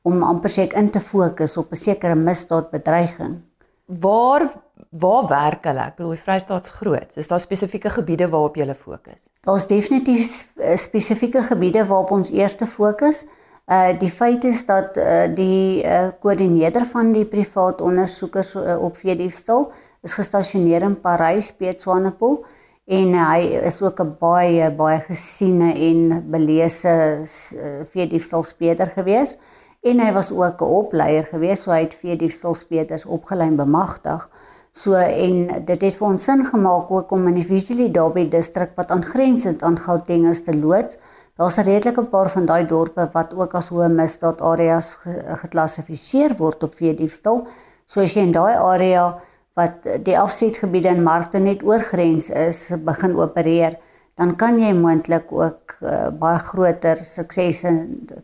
om 0.06 0.22
amper 0.22 0.50
seker 0.50 0.78
in 0.78 0.90
te 0.94 1.00
fokus 1.00 1.56
op 1.56 1.72
'n 1.72 1.76
sekere 1.76 2.14
misdaadbedreiging. 2.14 3.42
Waar 3.86 4.46
waar 4.90 5.28
werk 5.28 5.64
hulle? 5.64 5.80
Ek 5.80 5.96
bedoel 5.96 6.10
die 6.10 6.22
Vrystaats's 6.22 6.70
groot. 6.70 7.16
Is 7.16 7.28
daar 7.28 7.40
spesifieke 7.40 7.90
gebiede 7.90 8.28
waarop 8.28 8.56
jy 8.56 8.74
fokus? 8.74 9.28
Daar's 9.44 9.66
definitief 9.66 10.48
eh, 10.56 10.76
spesifieke 10.76 11.42
gebiede 11.42 11.86
waarop 11.86 12.10
ons 12.10 12.30
eerste 12.30 12.66
fokus. 12.66 13.26
Uh 13.66 13.98
die 13.98 14.10
feit 14.10 14.44
is 14.44 14.66
dat 14.66 14.96
uh 14.96 15.34
die 15.34 15.82
uh 15.84 16.08
koördineerder 16.20 16.86
van 16.86 17.12
die 17.12 17.24
privaat 17.24 17.80
ondersoekers 17.80 18.54
uh, 18.54 18.82
op 18.82 18.96
veediefstal 18.96 19.72
is 20.02 20.14
gestasioneer 20.14 20.82
in 20.82 21.00
Parys, 21.00 21.52
Piet 21.52 21.80
Swanepoel 21.80 22.44
en 22.88 23.12
hy 23.12 23.40
is 23.68 23.82
ook 23.82 24.00
'n 24.00 24.16
baie 24.20 24.70
baie 24.70 25.00
gesiene 25.00 25.74
en 25.74 26.30
belese 26.30 26.88
eh, 26.88 27.84
veediefstalspeeder 27.84 28.86
gewees. 28.96 29.38
En 29.82 30.00
hy 30.00 30.12
was 30.12 30.32
ook 30.32 30.60
'n 30.60 30.64
opleier 30.64 31.24
gewees 31.24 31.62
so 31.62 31.70
hy 31.70 31.82
het 31.82 31.94
veediefstalspeeders 31.94 33.04
opgelei 33.04 33.50
bemagtig. 33.50 34.30
So 34.72 34.94
en 34.94 35.64
dit 35.64 35.80
het 35.80 35.96
vir 35.96 36.06
ons 36.08 36.24
sin 36.24 36.44
gemaak 36.44 36.90
ook 36.90 37.10
om 37.10 37.26
in 37.26 37.34
die 37.34 37.44
Visili 37.44 37.90
Dabi 37.90 38.28
distrik 38.28 38.70
wat 38.76 38.90
aangrensend 38.90 39.62
aan 39.62 39.78
Gauteng 39.78 40.28
is 40.28 40.42
te 40.42 40.58
loods. 40.58 40.98
Daar's 41.36 41.58
'n 41.58 41.62
redelike 41.62 42.02
paar 42.02 42.30
van 42.30 42.46
daai 42.46 42.66
dorpe 42.66 43.08
wat 43.12 43.34
ook 43.34 43.54
as 43.54 43.68
hoë 43.68 43.88
misdaad 43.88 44.40
areas 44.40 44.98
geklassifiseer 45.42 46.36
word 46.36 46.62
op 46.62 46.74
veediefstal. 46.74 47.46
So 47.86 48.00
as 48.00 48.14
jy 48.14 48.22
in 48.22 48.32
daai 48.32 48.56
area 48.56 49.20
wat 49.58 49.86
die 50.06 50.16
afsetgebiede 50.18 50.92
en 50.92 51.02
markte 51.02 51.40
net 51.42 51.64
oorgrens 51.66 52.30
is 52.30 52.68
begin 52.86 53.16
opereer, 53.18 53.78
dan 54.18 54.34
kan 54.38 54.58
jy 54.58 54.70
moontlik 54.74 55.32
ook 55.34 55.76
uh, 55.82 56.08
baie 56.14 56.38
groter 56.48 57.02
suksese 57.06 57.72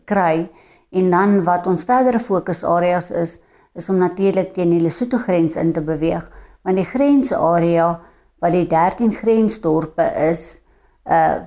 kry. 0.07 0.47
En 0.95 1.11
dan 1.11 1.41
wat 1.47 1.67
ons 1.67 1.83
verdere 1.87 2.19
fokusareas 2.23 3.11
is, 3.11 3.39
is 3.75 3.89
om 3.91 3.99
natuurlik 3.99 4.53
teen 4.55 4.71
die 4.75 4.83
Lesotho 4.83 5.19
grens 5.23 5.57
in 5.59 5.73
te 5.75 5.83
beweeg, 5.83 6.27
want 6.63 6.79
die 6.79 6.87
grensarea 6.87 7.89
wat 8.43 8.55
die 8.55 8.67
13 8.71 9.11
grensdorpe 9.19 10.07
is, 10.29 10.47
uh 11.03 11.43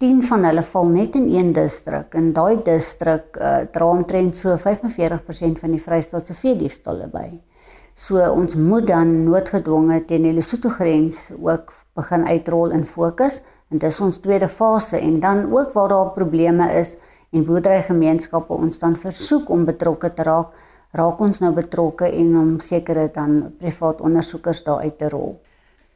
10 0.00 0.22
van 0.24 0.46
hulle 0.48 0.62
val 0.64 0.86
net 0.88 1.16
in 1.18 1.26
een 1.28 1.50
distrik 1.52 2.14
en 2.16 2.30
daai 2.32 2.62
distrik 2.64 3.34
uh, 3.36 3.66
dra 3.68 3.88
omtrent 3.92 4.32
so 4.32 4.54
45% 4.56 5.60
van 5.60 5.74
die 5.74 5.82
Vrystaatse 5.82 6.32
veediefstalle 6.40 7.10
by. 7.12 7.26
So 8.00 8.16
ons 8.32 8.54
moet 8.56 8.86
dan 8.88 9.10
noodgedwonge 9.26 9.98
teen 10.08 10.24
die 10.24 10.32
Lesotho 10.32 10.70
grens 10.72 11.26
ook 11.36 11.74
begin 11.98 12.22
uitrol 12.24 12.72
en 12.72 12.86
fokus 12.88 13.42
en 13.68 13.82
dis 13.82 13.98
ons 14.00 14.18
tweede 14.24 14.48
fase 14.48 14.96
en 14.96 15.18
dan 15.20 15.42
ook 15.52 15.74
waar 15.76 15.92
daar 15.92 16.12
probleme 16.14 16.70
is 16.80 16.94
en 17.30 17.44
boerderygemeenskappe 17.44 18.56
ons 18.56 18.80
dan 18.80 18.96
versoek 18.96 19.50
om 19.52 19.66
betrokke 19.68 20.08
te 20.16 20.24
raak, 20.24 20.56
raak 20.96 21.20
ons 21.20 21.42
nou 21.44 21.52
betrokke 21.52 22.08
en 22.08 22.30
om 22.40 22.54
sekere 22.64 23.10
dan 23.12 23.36
privaat 23.60 24.00
ondersoekers 24.00 24.64
daar 24.64 24.80
uit 24.80 24.96
te 24.98 25.12
rol. 25.12 25.36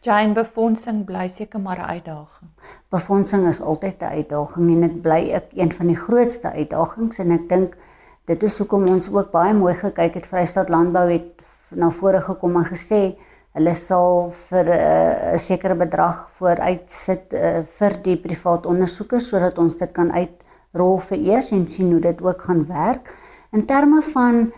Jane 0.04 0.36
befondsing 0.36 1.06
bly 1.08 1.24
seker 1.28 1.60
maar 1.60 1.80
'n 1.80 1.88
uitdaging. 1.96 2.50
Befondsing 2.90 3.48
is 3.48 3.60
altyd 3.60 4.02
'n 4.02 4.12
uitdaging 4.20 4.74
en 4.74 4.80
dit 4.80 5.02
bly 5.02 5.32
ek 5.32 5.46
een 5.56 5.72
van 5.72 5.86
die 5.86 5.96
grootste 5.96 6.52
uitdagings 6.52 7.18
en 7.18 7.30
ek 7.30 7.48
dink 7.48 7.76
dit 8.24 8.42
is 8.42 8.58
hoekom 8.58 8.88
ons 8.88 9.10
ook 9.12 9.30
baie 9.30 9.54
mooi 9.54 9.74
gekyk 9.74 10.14
het 10.14 10.26
Vrystaat 10.26 10.68
Landbou 10.68 11.10
het 11.10 11.33
na 11.76 11.90
vore 11.90 12.20
gekom 12.20 12.56
en 12.56 12.64
gesê 12.64 13.16
hulle 13.54 13.74
sal 13.78 14.32
vir 14.48 14.68
eh, 14.74 14.78
'n 14.78 15.34
uh, 15.34 15.38
sekere 15.38 15.74
bedrag 15.78 16.26
vooruit 16.38 16.90
sit 16.90 17.34
uh, 17.34 17.62
vir 17.78 17.92
die 18.02 18.16
privaat 18.16 18.66
ondersoekers 18.66 19.28
sodat 19.30 19.58
ons 19.58 19.76
dit 19.76 19.92
kan 19.92 20.10
uitrol 20.10 20.98
vir 20.98 21.18
eers 21.18 21.52
en 21.52 21.66
sien 21.68 21.92
hoe 21.92 22.00
dit 22.00 22.22
ook 22.22 22.40
gaan 22.40 22.66
werk. 22.66 23.12
In 23.52 23.66
terme 23.66 24.02
van 24.02 24.52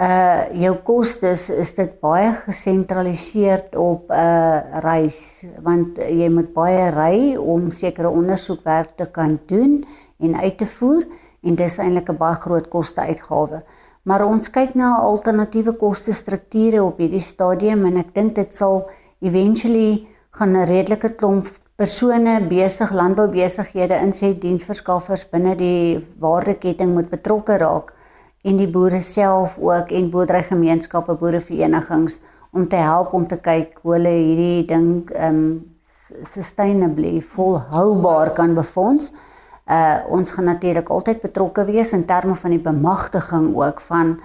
uh 0.00 0.42
jou 0.56 0.74
kostes 0.84 1.50
is 1.50 1.74
dit 1.74 2.00
baie 2.00 2.32
gesentraliseer 2.46 3.64
op 3.76 4.08
'n 4.08 4.14
uh, 4.14 4.80
reis 4.80 5.44
want 5.60 5.98
jy 5.98 6.28
moet 6.28 6.52
baie 6.54 6.90
ry 6.90 7.36
om 7.36 7.70
sekere 7.70 8.08
ondersoekwerk 8.08 8.96
te 8.96 9.06
kan 9.12 9.38
doen 9.46 9.84
en 10.20 10.40
uit 10.40 10.58
te 10.58 10.66
voer 10.66 11.04
en 11.42 11.54
dis 11.54 11.78
eintlik 11.78 12.08
'n 12.08 12.16
baie 12.16 12.34
groot 12.34 12.68
koste 12.68 13.00
uitgawe 13.00 13.62
maar 14.04 14.24
ons 14.24 14.48
kyk 14.48 14.74
na 14.74 14.96
alternatiewe 15.04 15.76
koste 15.78 16.12
strukture 16.12 16.82
op 16.82 16.98
hierdie 16.98 17.24
stadium 17.24 17.86
en 17.86 18.00
ek 18.00 18.14
dink 18.14 18.34
dit 18.34 18.54
sal 18.54 18.86
eventually 19.20 20.06
gaan 20.38 20.56
'n 20.56 20.66
redelike 20.66 21.16
klomp 21.16 21.46
persone 21.76 22.40
besig 22.48 22.92
landboubesighede 22.92 23.96
insê 24.06 24.34
diensverskaffers 24.38 25.24
binne 25.30 25.54
die 25.56 25.98
waardeketting 26.20 26.94
moet 26.94 27.10
betrokke 27.10 27.56
raak 27.58 27.92
en 28.44 28.56
die 28.56 28.68
boere 28.68 29.00
self 29.00 29.58
ook 29.58 29.92
en 29.92 30.10
boerderygemeenskappe 30.10 31.14
boereverenigings 31.14 32.20
om 32.52 32.68
te 32.68 32.76
help 32.76 33.12
om 33.12 33.26
te 33.26 33.36
kyk 33.36 33.78
hoe 33.82 33.94
hulle 33.94 34.14
hierdie 34.16 34.66
ding 34.66 35.10
um 35.26 35.42
sustainably 36.26 37.20
volhoubaar 37.22 38.32
kan 38.34 38.54
befonds. 38.54 39.12
Uh 39.70 40.02
ons 40.10 40.30
gaan 40.34 40.44
natuurlik 40.50 40.88
altyd 40.90 41.20
betrokke 41.22 41.64
wees 41.64 41.92
in 41.92 42.04
terme 42.04 42.34
van 42.34 42.50
die 42.50 42.62
bemagtiging 42.62 43.52
ook 43.54 43.80
van 43.80 44.16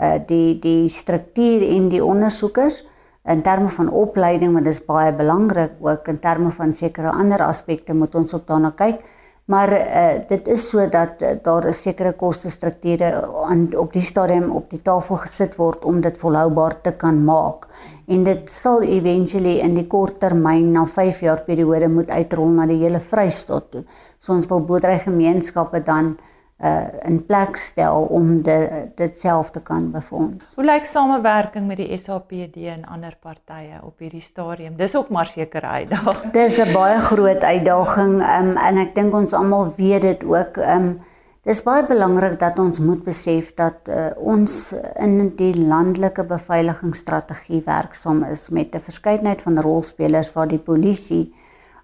uh 0.00 0.14
die 0.26 0.58
die 0.58 0.88
struktuur 0.88 1.66
en 1.68 1.88
die 1.88 2.04
ondersoekers 2.04 2.84
in 3.24 3.42
terme 3.42 3.68
van 3.68 3.90
opleiding 3.90 4.52
want 4.52 4.64
dit 4.64 4.74
is 4.74 4.84
baie 4.84 5.12
belangrik 5.12 5.76
ook 5.80 6.08
in 6.08 6.18
terme 6.20 6.50
van 6.50 6.74
sekere 6.74 7.12
ander 7.12 7.44
aspekte 7.44 7.94
moet 7.94 8.14
ons 8.14 8.34
ook 8.34 8.46
daarna 8.46 8.72
kyk. 8.76 9.04
Maar 9.44 9.72
uh 9.72 10.28
dit 10.28 10.48
is 10.48 10.68
so 10.68 10.88
dat 10.88 11.22
uh, 11.22 11.36
daar 11.42 11.68
'n 11.68 11.72
sekere 11.72 12.12
koste 12.12 12.50
strukture 12.50 13.28
aan 13.44 13.68
op 13.76 13.92
die 13.92 14.02
stadium 14.02 14.50
op 14.50 14.70
die 14.70 14.82
tafel 14.82 15.16
gesit 15.16 15.56
word 15.56 15.84
om 15.84 16.00
dit 16.00 16.18
volhoubaar 16.18 16.80
te 16.80 16.92
kan 16.92 17.24
maak. 17.24 17.66
En 18.06 18.24
dit 18.24 18.50
sal 18.50 18.82
eventually 18.82 19.58
in 19.64 19.74
die 19.74 19.86
kort 19.86 20.18
termyn 20.20 20.70
na 20.74 20.84
5 20.86 21.20
jaar 21.20 21.42
periode 21.46 21.88
moet 21.88 22.10
uitrol 22.10 22.52
na 22.52 22.66
die 22.66 22.82
hele 22.82 23.00
Vrystaat 23.00 23.70
toe. 23.70 23.84
So 24.18 24.32
ons 24.32 24.48
wil 24.50 24.64
boerderygemeenskappe 24.68 25.82
dan 25.84 26.16
uh 26.64 26.86
in 27.08 27.18
plek 27.26 27.56
stel 27.56 28.04
om 28.14 28.42
dit 28.42 28.70
dit 28.96 29.18
self 29.18 29.50
te 29.50 29.60
kan 29.60 29.90
befonds. 29.90 30.52
Hoe 30.54 30.64
lyk 30.64 30.86
samewerking 30.86 31.66
met 31.66 31.80
die 31.82 31.96
SAPD 31.98 32.56
en 32.76 32.84
ander 32.84 33.16
partye 33.20 33.80
op 33.82 33.98
hierdie 33.98 34.22
stadium? 34.22 34.76
Dis 34.76 34.94
ook 34.96 35.08
maar 35.08 35.26
seker 35.26 35.62
uitdaging. 35.62 36.32
Dis 36.32 36.58
'n 36.58 36.72
baie 36.72 37.00
groot 37.00 37.42
uitdaging 37.42 38.14
um, 38.22 38.56
en 38.56 38.78
ek 38.78 38.94
dink 38.94 39.14
ons 39.14 39.32
almal 39.32 39.72
weet 39.76 40.02
dit 40.02 40.24
ook 40.24 40.56
um 40.56 41.00
Dis 41.44 41.60
baie 41.60 41.82
belangrik 41.84 42.38
dat 42.40 42.56
ons 42.56 42.78
moet 42.80 43.02
besef 43.04 43.50
dat 43.52 43.88
uh, 43.92 44.06
ons 44.16 44.54
in 44.96 45.28
die 45.36 45.52
landelike 45.60 46.24
beveiligingsstrategie 46.24 47.60
werksaam 47.66 48.22
is 48.24 48.48
met 48.48 48.72
'n 48.72 48.80
verskeidenheid 48.80 49.42
van 49.42 49.60
rolspelers 49.60 50.32
waar 50.32 50.48
die 50.48 50.58
polisie 50.70 51.34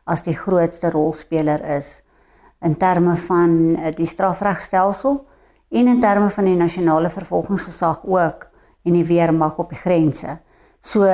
as 0.04 0.22
die 0.22 0.36
grootste 0.36 0.90
rolspeler 0.90 1.60
is 1.76 2.02
in 2.64 2.76
terme 2.76 3.16
van 3.16 3.76
uh, 3.76 3.92
die 3.92 4.06
strafregstelsel 4.06 5.26
en 5.68 5.88
in 5.88 6.00
terme 6.00 6.30
van 6.30 6.44
die 6.44 6.56
nasionale 6.56 7.10
vervolgingsgesag 7.10 8.06
ook 8.06 8.48
en 8.84 8.92
die 8.92 9.04
weermag 9.04 9.58
op 9.58 9.68
die 9.68 9.78
grense. 9.78 10.38
So 10.80 11.04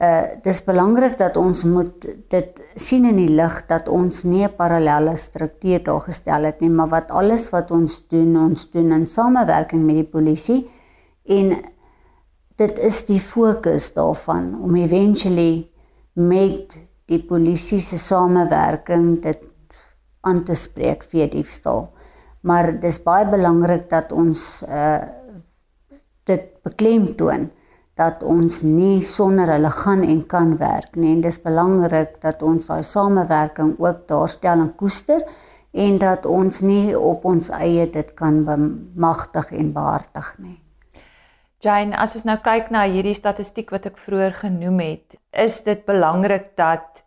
uh 0.00 0.22
dis 0.42 0.62
belangrik 0.64 1.18
dat 1.18 1.36
ons 1.36 1.64
moet 1.64 2.06
dit 2.32 2.60
sien 2.74 3.04
in 3.04 3.18
die 3.20 3.28
lig 3.28 3.56
dat 3.68 3.88
ons 3.88 4.24
nie 4.24 4.44
'n 4.44 4.56
parallelle 4.56 5.16
struktuur 5.16 5.82
daar 5.84 6.00
gestel 6.00 6.44
het 6.44 6.60
nie, 6.60 6.70
maar 6.70 6.88
wat 6.88 7.10
alles 7.10 7.50
wat 7.50 7.70
ons 7.70 8.08
doen, 8.08 8.36
ons 8.36 8.70
doen 8.70 8.92
in 8.92 9.06
samewerking 9.06 9.84
met 9.84 9.94
die 9.94 10.10
polisie 10.12 10.70
en 11.24 11.56
dit 12.56 12.78
is 12.78 13.04
die 13.04 13.20
fokus 13.20 13.92
daarvan 13.92 14.62
om 14.62 14.76
eventually 14.76 15.70
met 16.12 16.80
die 17.06 17.22
polisie 17.22 17.80
se 17.80 17.98
samewerking 17.98 19.22
dit 19.22 19.42
aan 20.20 20.44
te 20.44 20.54
spreek 20.54 21.04
vir 21.04 21.30
diefstal. 21.30 21.88
Maar 22.40 22.72
dis 22.80 23.02
baie 23.02 23.26
belangrik 23.28 23.88
dat 23.90 24.12
ons 24.12 24.62
uh 24.68 25.00
dit 26.24 26.62
beklemtoon 26.62 27.50
dat 28.00 28.22
ons 28.24 28.62
nie 28.64 29.02
sonder 29.04 29.50
hulle 29.52 29.70
gaan 29.76 30.02
en 30.06 30.24
kan 30.28 30.56
werk 30.60 30.96
nie. 30.96 31.12
En 31.16 31.20
dis 31.24 31.40
belangrik 31.42 32.16
dat 32.24 32.42
ons 32.42 32.70
daai 32.70 32.82
samewerking 32.86 33.76
ook 33.78 34.06
daarstel 34.08 34.64
en 34.64 34.72
koester 34.80 35.22
en 35.70 36.00
dat 36.02 36.26
ons 36.26 36.62
nie 36.66 36.96
op 36.98 37.24
ons 37.28 37.52
eie 37.60 37.86
dit 37.90 38.14
kan 38.18 38.42
bemagtig 38.48 39.52
en 39.52 39.72
behartig 39.76 40.32
nie. 40.38 40.58
Jane, 41.60 41.92
as 42.00 42.16
ons 42.16 42.24
nou 42.24 42.38
kyk 42.40 42.70
na 42.72 42.86
hierdie 42.88 43.14
statistiek 43.14 43.70
wat 43.74 43.90
ek 43.90 44.00
vroeër 44.00 44.32
genoem 44.46 44.80
het, 44.80 45.18
is 45.36 45.60
dit 45.66 45.84
belangrik 45.84 46.54
dat 46.56 47.02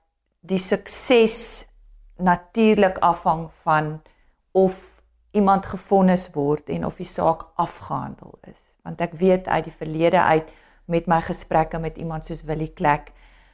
die 0.45 0.61
sukses 0.61 1.65
natuurlik 2.21 2.99
afhang 3.01 3.47
van 3.63 3.95
of 4.53 5.01
iemand 5.33 5.65
gefonnis 5.65 6.27
word 6.35 6.69
en 6.69 6.85
of 6.85 6.99
die 7.01 7.09
saak 7.09 7.47
afgehandel 7.57 8.37
is. 8.45 8.75
Want 8.85 9.01
ek 9.01 9.17
weet 9.17 9.49
uit 9.49 9.65
die 9.65 9.73
verlede 9.73 10.21
uit 10.21 10.53
met 10.85 11.07
my 11.07 11.21
gesprekke 11.21 11.79
met 11.79 11.97
iemand 11.97 12.25
soos 12.25 12.43
Willie 12.43 12.71
Klek 12.73 13.11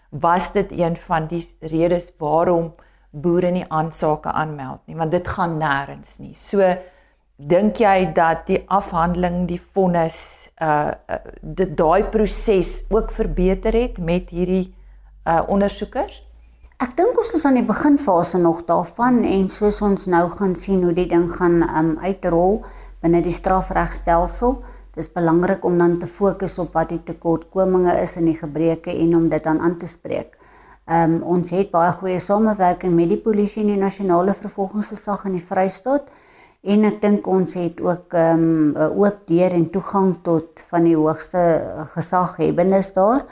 was 0.10 0.52
dit 0.52 0.72
een 0.72 0.96
van 0.98 1.28
die 1.28 1.44
redes 1.60 2.12
waarom 2.18 2.74
boere 3.10 3.52
nie 3.52 3.66
aansake 3.68 4.32
aanmeld 4.32 4.82
nie 4.86 4.98
want 4.98 5.12
dit 5.12 5.28
gaan 5.28 5.58
nêrens 5.62 6.18
nie. 6.20 6.34
So 6.36 6.66
dink 7.40 7.80
jy 7.80 8.12
dat 8.14 8.48
die 8.50 8.64
afhandeling 8.68 9.46
die 9.48 9.62
vonnis 9.62 10.50
uh, 10.62 10.92
uh 10.92 11.20
dit 11.42 11.78
daai 11.78 12.04
proses 12.12 12.84
ook 12.90 13.12
verbeter 13.12 13.74
het 13.74 14.00
met 14.00 14.30
hierdie 14.30 14.74
uh 15.26 15.42
ondersoekers? 15.48 16.24
Ek 16.80 16.96
dink 16.96 17.18
ons 17.20 17.34
is 17.36 17.46
aan 17.46 17.58
die 17.60 17.68
beginfase 17.68 18.40
nog 18.40 18.62
daarvan 18.68 19.24
en 19.28 19.50
soos 19.52 19.82
ons 19.84 20.06
nou 20.08 20.30
gaan 20.32 20.56
sien 20.56 20.84
hoe 20.84 20.94
die 20.96 21.10
ding 21.12 21.28
gaan 21.36 21.62
um 21.64 21.98
uitrol 22.00 22.62
binne 23.04 23.22
die 23.24 23.36
strafregstelsel 23.36 24.62
dis 25.00 25.10
belangrik 25.16 25.64
om 25.66 25.78
dan 25.80 25.98
te 26.00 26.08
fokus 26.08 26.58
op 26.60 26.76
wat 26.76 26.92
die 26.92 27.02
tekortkominge 27.08 27.96
is 28.04 28.18
in 28.20 28.28
die 28.28 28.38
gebreke 28.38 28.92
en 28.92 29.16
om 29.16 29.30
dit 29.32 29.44
dan 29.44 29.62
aan 29.64 29.78
te 29.80 29.88
spreek. 29.88 30.36
Ehm 30.90 31.20
um, 31.20 31.22
ons 31.38 31.52
het 31.54 31.70
baie 31.72 31.92
goeie 31.94 32.20
samewerking 32.20 32.96
met 32.98 33.12
die 33.12 33.22
polisie 33.22 33.62
en 33.64 33.76
die 33.76 33.82
nasionale 33.82 34.34
vervolgingsgesag 34.34 35.28
in 35.30 35.38
die 35.38 35.46
Vrystaat 35.46 36.10
en 36.74 36.88
ek 36.90 36.98
dink 37.02 37.28
ons 37.30 37.54
het 37.56 37.80
ook 37.82 38.16
ehm 38.18 38.48
um, 38.74 38.96
oop 39.04 39.22
deur 39.30 39.54
en 39.54 39.70
toegang 39.70 40.16
tot 40.26 40.64
van 40.72 40.90
die 40.90 40.98
hoogste 40.98 41.44
gesaghebbendes 41.94 42.92
daar. 42.98 43.24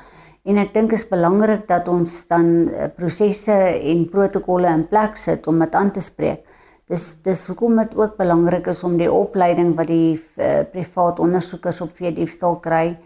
En 0.48 0.60
ek 0.62 0.72
dink 0.74 0.94
is 0.96 1.04
belangrik 1.10 1.66
dat 1.68 1.90
ons 1.92 2.12
dan 2.30 2.70
eh, 2.70 2.88
prosesse 2.96 3.56
en 3.92 4.06
protokolle 4.08 4.70
in 4.72 4.86
plek 4.88 5.18
sit 5.20 5.48
om 5.52 5.60
dit 5.60 5.74
aan 5.76 5.92
te 5.92 6.04
spreek. 6.04 6.46
Dis 6.88 7.18
dis 7.24 7.48
hoekom 7.48 7.76
dit 7.82 7.96
ook 8.00 8.16
belangrik 8.18 8.68
is 8.72 8.84
om 8.84 8.96
die 8.98 9.12
opleiding 9.12 9.76
wat 9.76 9.90
die 9.92 10.16
uh, 10.16 10.62
privaat 10.72 11.20
ondersoekers 11.20 11.82
op 11.84 11.92
vee 11.98 12.14
diefstal 12.14 12.60
kry 12.64 12.98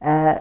uh 0.00 0.36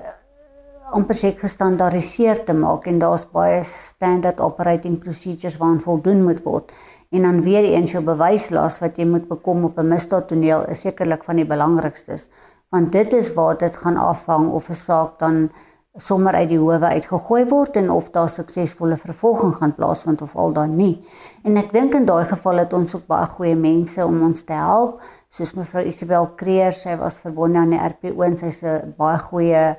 amper 0.95 1.17
seker 1.17 1.47
gestandaardiseer 1.47 2.43
te 2.45 2.53
maak 2.53 2.83
en 2.85 2.99
daar's 3.01 3.23
baie 3.33 3.63
standard 3.65 4.37
operating 4.39 4.99
procedures 5.01 5.57
waaraan 5.57 5.81
voldoen 5.81 6.21
moet 6.23 6.43
word. 6.45 6.69
En 7.09 7.25
dan 7.25 7.41
weer 7.41 7.65
eens 7.65 7.95
jou 7.95 8.03
bewyslas 8.05 8.77
wat 8.83 8.99
jy 9.01 9.07
moet 9.09 9.25
bekom 9.27 9.63
op 9.65 9.79
'n 9.79 9.87
misdaadtoneel 9.89 10.69
is 10.69 10.85
sekerlik 10.85 11.23
van 11.23 11.35
die 11.35 11.45
belangrikstes 11.45 12.29
want 12.75 12.91
dit 12.91 13.13
is 13.13 13.33
waar 13.33 13.57
dit 13.57 13.75
gaan 13.81 13.97
afhang 13.97 14.49
of 14.51 14.69
'n 14.69 14.73
saak 14.73 15.19
dan 15.19 15.49
sommer 15.97 16.35
uit 16.35 16.49
die 16.49 16.59
howe 16.59 16.91
uitgegooi 16.91 17.45
word 17.49 17.77
en 17.79 17.89
of 17.91 18.09
daar 18.11 18.29
suksesvolle 18.29 18.97
vervolging 18.99 19.55
gaan 19.55 19.75
plaasvind 19.75 20.21
of 20.21 20.35
al 20.35 20.53
dan 20.53 20.75
nie. 20.75 20.99
En 21.43 21.57
ek 21.57 21.71
dink 21.71 21.95
in 21.95 22.05
daai 22.05 22.25
geval 22.27 22.63
het 22.63 22.73
ons 22.73 22.95
ook 22.95 23.07
baie 23.07 23.27
goeie 23.31 23.55
mense 23.55 24.03
om 24.03 24.21
ons 24.27 24.43
te 24.43 24.53
help, 24.53 25.01
soos 25.29 25.53
mevrou 25.55 25.85
Isabel 25.87 26.27
Kreer, 26.35 26.75
sy 26.75 26.97
was 26.99 27.21
verbonde 27.23 27.59
aan 27.59 27.71
die 27.75 27.79
RPO 27.79 28.27
en 28.27 28.37
sy's 28.37 28.63
'n 28.63 28.93
baie 28.97 29.19
goeie 29.19 29.75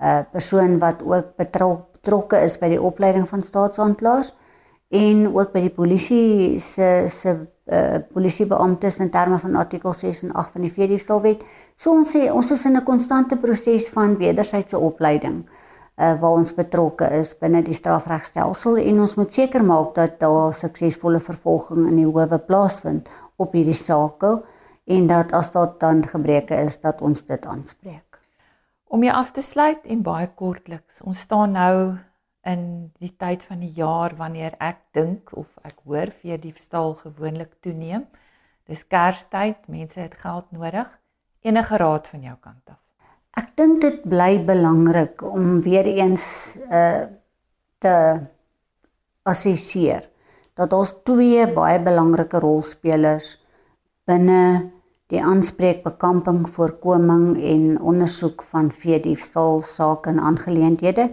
uh 0.00 0.20
persoon 0.32 0.78
wat 0.78 1.02
ook 1.02 1.36
betrokke 1.36 2.38
is 2.44 2.58
by 2.58 2.68
die 2.68 2.82
opleiding 2.82 3.28
van 3.28 3.42
staatsaanklaers 3.42 4.32
en 4.90 5.26
ook 5.34 5.52
by 5.52 5.60
die 5.60 5.74
polisie 5.74 6.60
se 6.60 7.08
se 7.08 7.34
uh 7.68 7.98
polisiebeamptes 8.12 8.98
in 8.98 9.10
terme 9.10 9.38
van 9.38 9.56
artikel 9.56 9.92
6 9.92 10.22
en 10.22 10.32
8 10.32 10.52
van 10.52 10.62
die 10.62 10.72
VD-stalwet. 10.72 11.42
So 11.76 11.92
ons 11.92 12.16
sê 12.16 12.30
ons 12.32 12.50
is 12.50 12.64
in 12.64 12.76
'n 12.76 12.84
konstante 12.84 13.36
proses 13.36 13.90
van 13.90 14.16
wederwysige 14.16 14.78
opleiding 14.78 15.44
uh, 15.98 16.14
waar 16.20 16.38
ons 16.38 16.54
betrokke 16.54 17.08
is 17.18 17.34
binne 17.38 17.62
die 17.66 17.76
strafregstelsel 17.76 18.78
en 18.82 19.00
ons 19.04 19.16
moet 19.18 19.32
seker 19.34 19.64
maak 19.64 19.94
dat 19.98 20.18
daar 20.22 20.54
suksesvolle 20.54 21.20
vervolging 21.20 21.88
in 21.90 21.96
die 21.96 22.06
howe 22.06 22.38
plaasvind 22.38 23.08
op 23.36 23.54
hierdie 23.56 23.76
sake 23.76 24.38
en 24.88 25.08
dat 25.10 25.34
as 25.36 25.50
daar 25.52 25.74
dan 25.80 26.02
gebreke 26.06 26.56
is 26.64 26.78
dat 26.80 27.02
ons 27.04 27.24
dit 27.26 27.46
aanspreek. 27.46 28.20
Om 28.88 29.02
jy 29.04 29.12
af 29.12 29.34
te 29.36 29.44
sluit 29.44 29.84
en 29.84 30.02
baie 30.02 30.30
kortliks, 30.34 31.02
ons 31.04 31.26
staan 31.26 31.52
nou 31.52 31.98
in 32.48 32.64
die 32.98 33.12
tyd 33.20 33.44
van 33.44 33.60
die 33.60 33.72
jaar 33.76 34.14
wanneer 34.16 34.56
ek 34.64 34.80
dink 34.96 35.32
of 35.36 35.54
ek 35.68 35.82
hoor 35.84 36.12
vir 36.22 36.40
diefstal 36.40 36.94
gewoonlik 37.02 37.58
toeneem. 37.64 38.06
Dis 38.68 38.84
Kerstyd, 38.88 39.68
mense 39.68 40.00
het 40.00 40.16
geld 40.20 40.50
nodig. 40.52 40.88
Enige 41.44 41.76
raad 41.80 42.08
van 42.08 42.24
jou 42.24 42.36
kant 42.40 42.72
af? 42.72 42.80
Ek 43.38 43.52
dink 43.56 43.80
dit 43.84 44.02
bly 44.08 44.38
belangrik 44.44 45.22
om 45.22 45.60
weer 45.62 45.86
eens 45.86 46.58
uh 46.68 47.06
te 47.78 47.94
assesseer 49.22 50.08
dat 50.58 50.72
ons 50.74 50.90
twee 51.06 51.44
baie 51.54 51.78
belangrike 51.78 52.40
rolspelers 52.42 53.36
binne 54.08 54.72
die 55.12 55.20
aanspreekbekamping, 55.24 56.42
voorkoming 56.52 57.36
en 57.38 57.62
ondersoek 57.80 58.42
van 58.50 58.72
veediefstal 58.74 59.62
sake 59.64 60.10
en 60.10 60.18
aangeleenthede. 60.20 61.08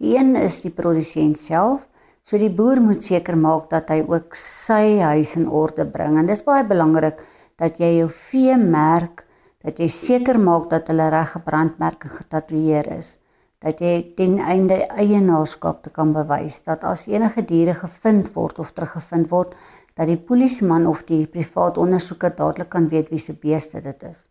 Die 0.00 0.16
een 0.16 0.32
is 0.40 0.62
die 0.64 0.72
produsent 0.72 1.38
self, 1.38 1.84
so 2.24 2.38
die 2.40 2.52
boer 2.52 2.80
moet 2.80 3.04
seker 3.04 3.36
maak 3.36 3.70
dat 3.72 3.90
hy 3.92 4.00
ook 4.06 4.36
sy 4.38 5.00
huis 5.00 5.34
in 5.36 5.48
orde 5.48 5.86
bring 5.88 6.18
en 6.20 6.28
dis 6.28 6.44
baie 6.46 6.64
belangrik 6.68 7.18
dat 7.60 7.80
jy 7.80 7.96
jou 7.98 8.08
vee 8.30 8.56
merk 8.60 9.24
dat 9.64 9.80
jy 9.80 9.88
seker 9.92 10.38
maak 10.40 10.70
dat 10.70 10.88
hulle 10.92 11.08
reg 11.12 11.34
gebrandmerke 11.34 12.12
getatoeëer 12.20 12.92
is 12.96 13.16
dat 13.60 13.82
jy 13.84 14.14
ten 14.16 14.38
einde 14.40 14.78
eienaarskap 14.88 15.82
te 15.84 15.92
kan 15.92 16.14
bewys 16.16 16.62
dat 16.68 16.84
as 16.88 17.06
enige 17.10 17.44
diere 17.48 17.74
gevind 17.82 18.30
word 18.36 18.60
of 18.62 18.72
teruggevind 18.76 19.28
word 19.32 19.56
dat 19.98 20.08
die 20.08 20.16
polisieman 20.16 20.86
of 20.88 21.02
die 21.08 21.26
privaat 21.28 21.80
ondersoeker 21.80 22.32
dadelik 22.36 22.70
kan 22.72 22.88
weet 22.88 23.10
wie 23.12 23.20
se 23.20 23.34
beeste 23.36 23.82
dit 23.84 24.06
is. 24.08 24.28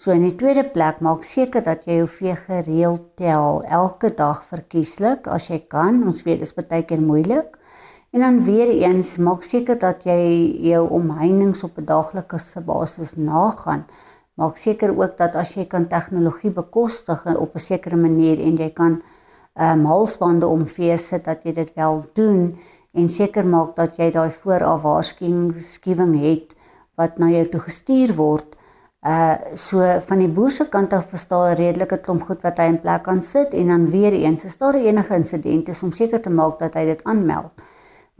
So 0.00 0.14
in 0.16 0.22
die 0.24 0.36
tweede 0.40 0.62
plek 0.64 1.02
maak 1.04 1.26
seker 1.28 1.60
dat 1.60 1.82
jy 1.84 1.98
jou 1.98 2.06
vee 2.08 2.32
gereeld 2.32 3.02
tel 3.20 3.58
elke 3.68 4.08
dag 4.16 4.38
verkieslik 4.48 5.26
as 5.28 5.50
jy 5.50 5.58
kan. 5.68 5.98
Ons 6.08 6.22
weet 6.24 6.38
dis 6.40 6.54
baie 6.56 6.86
keer 6.88 7.02
moeilik. 7.04 7.58
En 8.16 8.24
dan 8.24 8.38
weer 8.46 8.70
eens 8.72 9.18
maak 9.20 9.44
seker 9.44 9.76
dat 9.76 10.06
jy 10.08 10.16
jou 10.70 10.86
omheinings 10.96 11.60
op 11.68 11.76
'n 11.76 11.84
daaglikse 11.84 12.62
basis 12.64 13.12
nagaan 13.16 13.84
maak 14.40 14.56
seker 14.56 14.96
ook 14.96 15.18
dat 15.18 15.34
as 15.36 15.52
jy 15.54 15.66
kan 15.68 15.86
tegnologie 15.86 16.50
bekostig 16.50 17.26
op 17.36 17.54
'n 17.54 17.58
sekere 17.58 17.96
manier 17.96 18.40
en 18.40 18.56
jy 18.56 18.70
kan 18.70 19.02
ehm 19.54 19.80
um, 19.80 19.84
halsbande 19.84 20.46
omvee 20.46 20.96
sit 20.96 21.24
dat 21.24 21.44
jy 21.44 21.52
dit 21.52 21.74
wel 21.74 22.04
doen 22.14 22.56
en 22.94 23.08
seker 23.08 23.46
maak 23.46 23.76
dat 23.76 23.98
jy 23.98 24.10
daai 24.10 24.30
vooraf 24.30 24.82
waarskuwing 24.82 26.14
het 26.22 26.56
wat 26.96 27.18
na 27.18 27.28
jou 27.28 27.44
toe 27.48 27.60
gestuur 27.60 28.16
word. 28.16 28.56
Uh 29.00 29.56
so 29.56 29.80
van 29.80 30.18
die 30.20 30.28
boer 30.28 30.50
se 30.52 30.66
kant 30.68 30.92
af 30.92 31.08
verstaan 31.08 31.54
redelike 31.56 31.96
klomp 32.04 32.26
goed 32.28 32.42
wat 32.44 32.58
hy 32.60 32.66
in 32.68 32.80
plek 32.82 33.06
kan 33.06 33.22
sit 33.24 33.54
en 33.56 33.70
dan 33.72 33.86
weer 33.90 34.12
eens 34.12 34.44
as 34.44 34.58
daar 34.60 34.76
enige 34.76 35.14
insident 35.14 35.68
is 35.68 35.82
om 35.82 35.92
seker 35.92 36.20
te 36.20 36.30
maak 36.30 36.58
dat 36.58 36.74
hy 36.76 36.84
dit 36.84 37.04
aanmeld. 37.08 37.62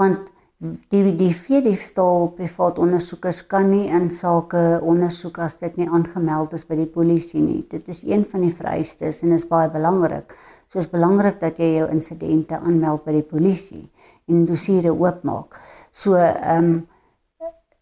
Want 0.01 0.31
die 0.61 1.17
die 1.17 1.33
veediefstal 1.37 2.31
privaat 2.37 2.79
ondersoekers 2.79 3.43
kan 3.47 3.69
nie 3.71 3.89
in 3.89 4.11
sake 4.11 4.81
ondersoek 4.81 5.39
as 5.39 5.59
dit 5.61 5.77
nie 5.77 5.89
aangemeld 5.89 6.53
is 6.57 6.65
by 6.69 6.77
die 6.77 6.89
polisie 6.89 7.41
nie. 7.41 7.65
Dit 7.69 7.89
is 7.89 8.03
een 8.05 8.25
van 8.25 8.45
die 8.45 8.55
vereistes 8.55 9.23
en 9.25 9.33
is 9.37 9.49
baie 9.49 9.69
belangrik. 9.73 10.33
So 10.69 10.79
is 10.79 10.89
belangrik 10.89 11.41
dat 11.41 11.59
jy 11.59 11.75
jou 11.79 11.91
insidente 11.91 12.57
aanmeld 12.57 13.05
by 13.05 13.19
die 13.19 13.27
polisie 13.27 13.87
en 14.29 14.45
dossiere 14.47 14.93
oopmaak. 14.93 15.61
So 15.93 16.17
ehm 16.17 16.65
um, 16.65 16.81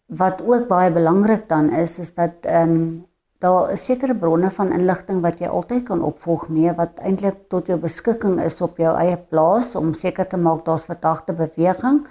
wat 0.09 0.41
ook 0.41 0.67
baie 0.67 0.91
belangrik 0.91 1.47
dan 1.49 1.69
is 1.69 1.99
is 1.99 2.13
dat 2.13 2.45
ehm 2.45 2.71
um, 2.71 3.05
daar 3.39 3.71
is 3.71 3.85
sekere 3.85 4.15
bronne 4.15 4.49
van 4.51 4.71
inligting 4.75 5.21
wat 5.21 5.39
jy 5.39 5.47
altyd 5.47 5.85
kan 5.87 6.01
opvolg 6.03 6.49
mee 6.49 6.73
wat 6.75 6.99
eintlik 6.99 7.37
tot 7.47 7.67
jou 7.71 7.77
beskikking 7.79 8.41
is 8.43 8.61
op 8.61 8.77
jou 8.77 8.91
eie 8.99 9.15
plaas 9.17 9.75
om 9.79 9.93
seker 9.93 10.27
te 10.27 10.37
maak 10.37 10.65
daar's 10.65 10.85
verdagte 10.89 11.33
beweging 11.33 12.01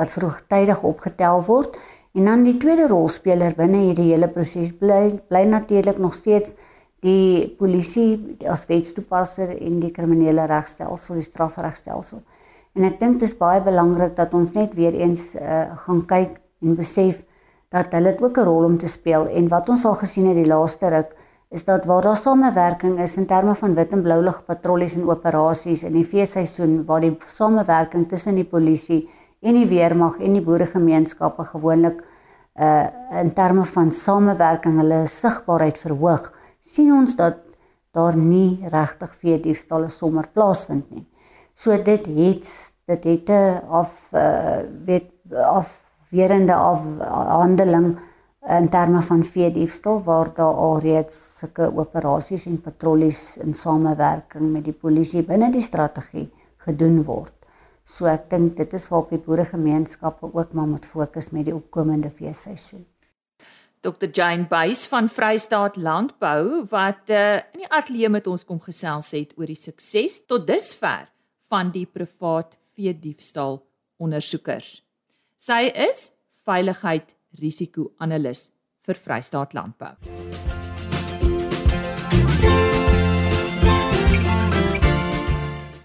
wat 0.00 0.14
vroegtydig 0.14 0.82
opgetel 0.82 1.44
word 1.44 1.76
en 2.14 2.24
dan 2.24 2.42
die 2.42 2.56
tweede 2.56 2.88
rolspeler 2.88 3.52
binne 3.58 3.82
hierdie 3.84 4.08
hele 4.14 4.28
proses 4.32 4.72
bly 4.72 5.20
bly 5.28 5.44
natuurlik 5.44 5.98
nog 5.98 6.14
steeds 6.14 6.54
die 7.04 7.54
polisie 7.58 8.38
as 8.50 8.66
wetstoepasser 8.66 9.52
en 9.54 9.78
die 9.82 9.92
kriminele 9.94 10.48
regstelsel, 10.50 11.18
die 11.20 11.26
strafregstelsel. 11.26 12.22
En 12.74 12.86
ek 12.88 12.98
dink 13.00 13.20
dit 13.20 13.28
is 13.28 13.36
baie 13.38 13.62
belangrik 13.62 14.16
dat 14.18 14.34
ons 14.34 14.54
net 14.56 14.74
weer 14.78 14.96
eens 14.98 15.30
uh, 15.38 15.76
gaan 15.84 16.02
kyk 16.10 16.38
en 16.62 16.78
besef 16.78 17.22
dat 17.68 17.92
hulle 17.92 18.16
ook 18.20 18.38
'n 18.38 18.44
rol 18.44 18.64
om 18.64 18.78
te 18.78 18.86
speel 18.86 19.28
en 19.28 19.48
wat 19.48 19.68
ons 19.68 19.84
al 19.84 19.94
gesien 19.94 20.26
het 20.26 20.36
die 20.36 20.46
laaste 20.46 20.88
ruk 20.88 21.16
is 21.50 21.64
dat 21.64 21.84
waar 21.84 22.02
daar 22.02 22.16
samewerking 22.16 23.00
is 23.00 23.16
in 23.16 23.26
terme 23.26 23.54
van 23.54 23.74
wit 23.74 23.92
en 23.92 24.02
blou 24.02 24.22
lig 24.22 24.44
patrollies 24.44 24.96
en 24.96 25.08
operasies 25.08 25.82
in 25.82 25.92
die 25.92 26.04
feesseisoen 26.04 26.84
waar 26.86 27.00
die 27.00 27.16
samewerking 27.28 28.08
tussen 28.08 28.34
die 28.34 28.44
polisie 28.44 29.08
en 29.40 29.54
die 29.54 29.66
weermag 29.66 30.18
en 30.18 30.32
die 30.32 30.44
boeregemeenskappe 30.44 31.44
gewoonlik 31.44 32.02
uh 32.60 32.86
in 33.20 33.32
terme 33.32 33.64
van 33.64 33.92
samewerking 33.92 34.80
hulle 34.80 35.06
sigbaarheid 35.06 35.78
verhoog 35.78 36.32
sien 36.60 36.92
ons 36.92 37.16
dat 37.16 37.36
daar 37.92 38.16
nie 38.16 38.60
regtig 38.68 39.14
vir 39.22 39.38
diefstalle 39.42 39.88
sommer 39.88 40.28
plaasvind 40.32 40.90
nie. 40.90 41.06
So 41.54 41.76
dit 41.76 42.06
het 42.06 42.50
dit 42.86 43.04
het 43.04 43.28
'n 43.28 43.62
af 43.68 44.10
uh, 44.12 44.60
weet 44.84 45.10
afwerende 46.08 46.54
afhandeling 46.54 47.98
in 48.48 48.68
terme 48.68 49.02
van 49.02 49.24
veediefstal 49.24 50.02
waar 50.02 50.34
daar 50.34 50.54
alreeds 50.54 51.38
sulke 51.38 51.68
operasies 51.76 52.46
en 52.46 52.60
patrollies 52.60 53.36
in 53.36 53.54
samewerking 53.54 54.50
met 54.52 54.64
die 54.64 54.72
polisie 54.72 55.22
binne 55.22 55.50
die 55.52 55.62
strategie 55.62 56.30
gedoen 56.64 57.02
word. 57.04 57.34
So 57.84 58.06
ek 58.06 58.30
dink 58.30 58.56
dit 58.56 58.72
is 58.72 58.88
waar 58.88 59.04
op 59.04 59.10
die 59.10 59.20
boeregemeenskappe 59.20 60.30
ook 60.32 60.52
maar 60.52 60.66
moet 60.68 60.86
fokus 60.86 61.30
met 61.30 61.44
die 61.44 61.54
opkomende 61.54 62.10
feesseisoen. 62.10 62.86
Dr 63.80 64.08
Jane 64.12 64.48
Buys 64.48 64.86
van 64.88 65.08
Vrystaat 65.08 65.76
Landbou 65.76 66.64
wat 66.70 67.12
uh, 67.12 67.36
in 67.52 67.62
die 67.62 67.70
ateljee 67.70 68.08
met 68.08 68.26
ons 68.26 68.44
kom 68.44 68.60
gesels 68.60 69.12
het 69.12 69.36
oor 69.36 69.46
die 69.46 69.60
sukses 69.60 70.24
tot 70.26 70.48
dusver 70.48 71.08
van 71.48 71.70
die 71.70 71.86
privaat 71.86 72.56
vee 72.74 72.96
diefstal 72.96 73.60
ondersoekers. 74.00 74.87
Sy 75.38 75.68
is 75.70 76.08
veiligheid 76.42 77.12
risiko 77.38 77.92
analis 78.02 78.48
vir 78.82 78.98
Vrystaat 78.98 79.52
Landbou. 79.54 79.94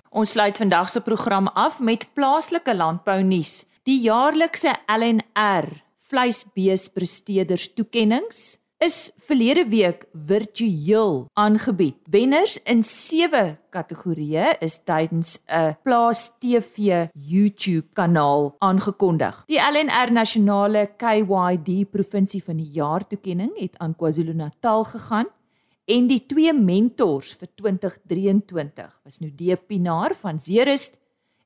Ons 0.10 0.34
sluit 0.34 0.58
vandag 0.58 0.90
se 0.90 1.04
program 1.06 1.52
af 1.54 1.78
met 1.86 2.08
plaaslike 2.18 2.74
landbou 2.74 3.20
nuus. 3.22 3.68
Die 3.86 4.00
jaarlikse 4.08 4.74
LNR 4.90 5.70
vleisbeespresteerders 6.10 7.70
toekenninge 7.78 8.58
is 8.84 9.12
verlede 9.24 9.64
week 9.70 10.06
virtueel 10.12 11.30
aangebied. 11.40 11.96
Wenners 12.12 12.58
in 12.68 12.82
7 12.84 13.56
kategorieë 13.72 14.58
is 14.60 14.82
tydens 14.84 15.40
'n 15.48 15.78
Plaas 15.84 16.32
TV 16.40 17.08
YouTube 17.14 17.88
kanaal 17.94 18.56
aangekondig. 18.60 19.44
Die 19.48 19.60
LNR 19.60 20.12
Nasionale 20.12 20.90
KYD 20.98 21.90
Provinsie 21.92 22.44
van 22.44 22.58
die 22.58 22.72
Jaar 22.72 23.08
toekenning 23.08 23.52
het 23.56 23.78
aan 23.78 23.96
KwaZulu-Natal 23.96 24.84
gegaan 24.84 25.28
en 25.86 26.08
die 26.08 26.26
twee 26.26 26.54
mentors 26.54 27.36
vir 27.36 27.48
2023 27.56 29.00
was 29.04 29.20
Nudee 29.20 29.56
Pinaar 29.56 30.16
van 30.16 30.40
Zerust 30.40 31.00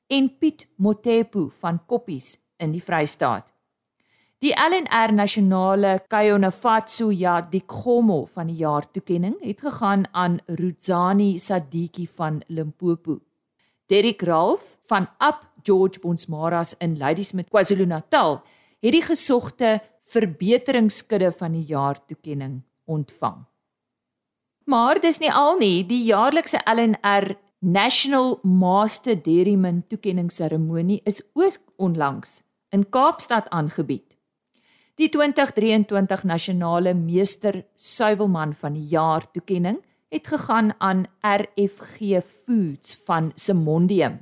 en 0.08 0.38
Piet 0.38 0.68
Motepu 0.76 1.50
van 1.52 1.86
Koppies 1.86 2.40
in 2.58 2.72
die 2.72 2.84
Vrystaat. 2.84 3.57
Die 4.40 4.54
LNR 4.54 5.14
Nasionale 5.14 6.04
Kayonafatsu 6.08 7.10
ya 7.10 7.40
Dikgomo 7.42 8.28
van 8.30 8.52
die 8.52 8.60
jaar 8.62 8.86
toekenning 8.86 9.34
het 9.42 9.64
gegaan 9.66 10.04
aan 10.14 10.36
Rudzani 10.46 11.40
Sadiki 11.42 12.06
van 12.06 12.44
Limpopo. 12.48 13.16
Derrick 13.90 14.22
Ralph 14.22 14.78
van 14.86 15.08
Up 15.18 15.42
George 15.64 16.00
Bonsmaras 16.00 16.76
in 16.78 17.00
Ladysmith 17.00 17.50
KwaZulu-Natal 17.50 18.38
het 18.86 18.94
die 18.94 19.02
gesogte 19.02 19.80
verbeteringskudde 20.06 21.32
van 21.32 21.58
die 21.58 21.66
jaar 21.66 21.98
toekenning 22.06 22.62
ontvang. 22.86 23.42
Maar 24.70 25.02
dis 25.02 25.18
nie 25.18 25.34
al 25.34 25.58
nie, 25.58 25.82
die 25.82 26.04
jaarlikse 26.12 26.62
LNR 26.62 27.34
National 27.60 28.38
Master 28.44 29.18
Dairyman 29.18 29.82
toekenningsseremonie 29.90 31.02
is 31.10 31.24
ook 31.34 31.58
onlangs 31.78 32.44
in 32.70 32.86
Kaapstad 32.90 33.50
aangebied. 33.50 34.07
Die 34.98 35.12
2023 35.14 36.24
nasionale 36.26 36.96
meester 36.98 37.60
suiwelman 37.78 38.56
van 38.58 38.74
die 38.74 38.88
jaar 38.90 39.28
toekenning 39.30 39.76
het 40.10 40.26
gegaan 40.26 40.72
aan 40.82 41.04
RFG 41.22 42.18
Foods 42.26 42.96
van 43.06 43.28
Simondium. 43.36 44.16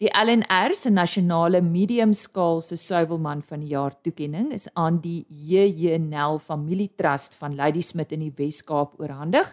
Die 0.00 0.08
LNR 0.16 0.72
se 0.72 0.88
nasionale 0.90 1.60
medium 1.60 2.14
skaalse 2.16 2.78
suiwelman 2.80 3.42
van 3.44 3.60
die 3.60 3.74
jaar 3.74 3.92
toekenning 4.00 4.48
is 4.56 4.64
aan 4.72 5.02
die 5.04 5.26
JJNL 5.28 6.40
Familietrust 6.40 7.36
van 7.36 7.54
Ladysmith 7.54 8.14
in 8.16 8.24
die 8.24 8.32
Wes-Kaap 8.36 8.96
oorhandig 8.96 9.52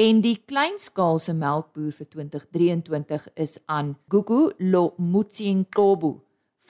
en 0.00 0.24
die 0.24 0.38
kleinskaalse 0.48 1.36
melkboer 1.36 1.92
vir 1.92 2.08
2023 2.08 3.28
is 3.34 3.58
aan 3.66 3.98
Gugu 4.08 4.46
Lomutsienkobu 4.56 6.14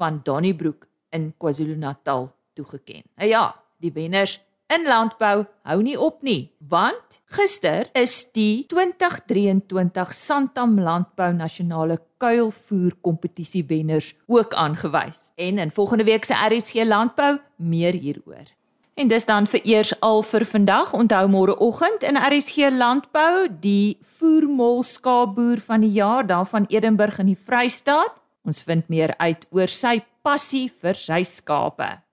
van 0.02 0.18
Donnybrook 0.24 0.90
in 1.14 1.30
KwaZulu-Natal 1.38 2.34
toegeken. 2.56 3.04
Nou 3.20 3.28
ja, 3.30 3.44
die 3.84 3.92
wenners 3.94 4.38
in 4.72 4.86
landbou 4.88 5.44
hou 5.68 5.76
nie 5.84 5.94
op 5.94 6.24
nie, 6.26 6.50
want 6.58 7.20
gister 7.36 7.86
is 7.94 8.16
die 8.34 8.64
2023 8.72 10.10
Santam 10.16 10.74
Landbou 10.82 11.30
Nasionale 11.36 12.00
Kuilvoer 12.18 12.96
Kompetisie 13.04 13.62
wenners 13.68 14.14
ook 14.26 14.54
aangewys. 14.54 15.30
En 15.36 15.62
in 15.62 15.70
volgende 15.70 16.04
week 16.04 16.24
se 16.24 16.34
RSC 16.34 16.82
Landbou 16.84 17.36
meer 17.56 17.94
hieroor. 17.94 18.50
En 18.96 19.08
dis 19.08 19.26
dan 19.28 19.44
vir 19.46 19.60
eers 19.68 19.92
al 20.00 20.22
vir 20.24 20.46
vandag. 20.48 20.94
Onthou 20.96 21.26
môre 21.28 21.52
oggend 21.60 22.02
in 22.02 22.16
RSG 22.16 22.70
Landbou 22.72 23.44
die 23.60 23.98
voermol 24.00 24.80
skaapboer 24.82 25.60
van 25.60 25.84
die 25.84 25.92
jaar 25.98 26.26
daar 26.26 26.48
van 26.48 26.64
Edenburg 26.72 27.20
in 27.20 27.28
die 27.34 27.36
Vrystaat. 27.36 28.16
Ons 28.48 28.62
vind 28.64 28.88
meer 28.88 29.12
uit 29.18 29.44
oor 29.50 29.68
sy 29.68 29.98
passie 30.24 30.70
vir 30.72 30.96
sy 30.96 31.20
skape. 31.28 32.05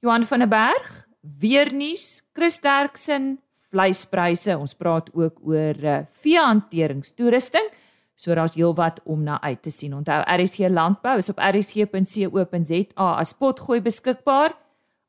Johan 0.00 0.24
van 0.24 0.38
der 0.38 0.48
Berg, 0.48 1.08
weer 1.20 1.74
nuus, 1.74 2.24
Chris 2.32 2.60
Derksen, 2.60 3.38
vleispryse. 3.70 4.58
Ons 4.58 4.74
praat 4.74 5.10
ook 5.14 5.40
oor 5.44 5.82
uh, 5.82 5.98
veehanteringstoerusting. 6.22 7.68
So 8.16 8.34
daar's 8.34 8.56
heelwat 8.56 9.00
om 9.04 9.22
na 9.22 9.40
uit 9.42 9.62
te 9.62 9.70
sien. 9.70 9.94
Onthou 9.94 10.22
RSG 10.24 10.70
Landbou 10.72 11.18
is 11.20 11.28
op 11.28 11.38
rsg.co.za 11.38 13.10
as 13.16 13.34
potgooi 13.36 13.80
beskikbaar. 13.84 14.56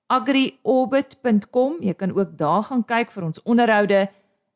agriorbit.com. 0.08 1.82
Jy 1.84 1.94
kan 1.94 2.16
ook 2.16 2.38
daar 2.40 2.64
gaan 2.64 2.86
kyk 2.88 3.12
vir 3.12 3.24
ons 3.28 3.42
onderhoude 3.44 4.08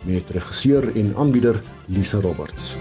met 0.07 0.31
regisseur 0.31 0.97
en 0.97 1.15
aanbieder 1.17 1.63
Lisa 1.87 2.21
Roberts. 2.21 2.77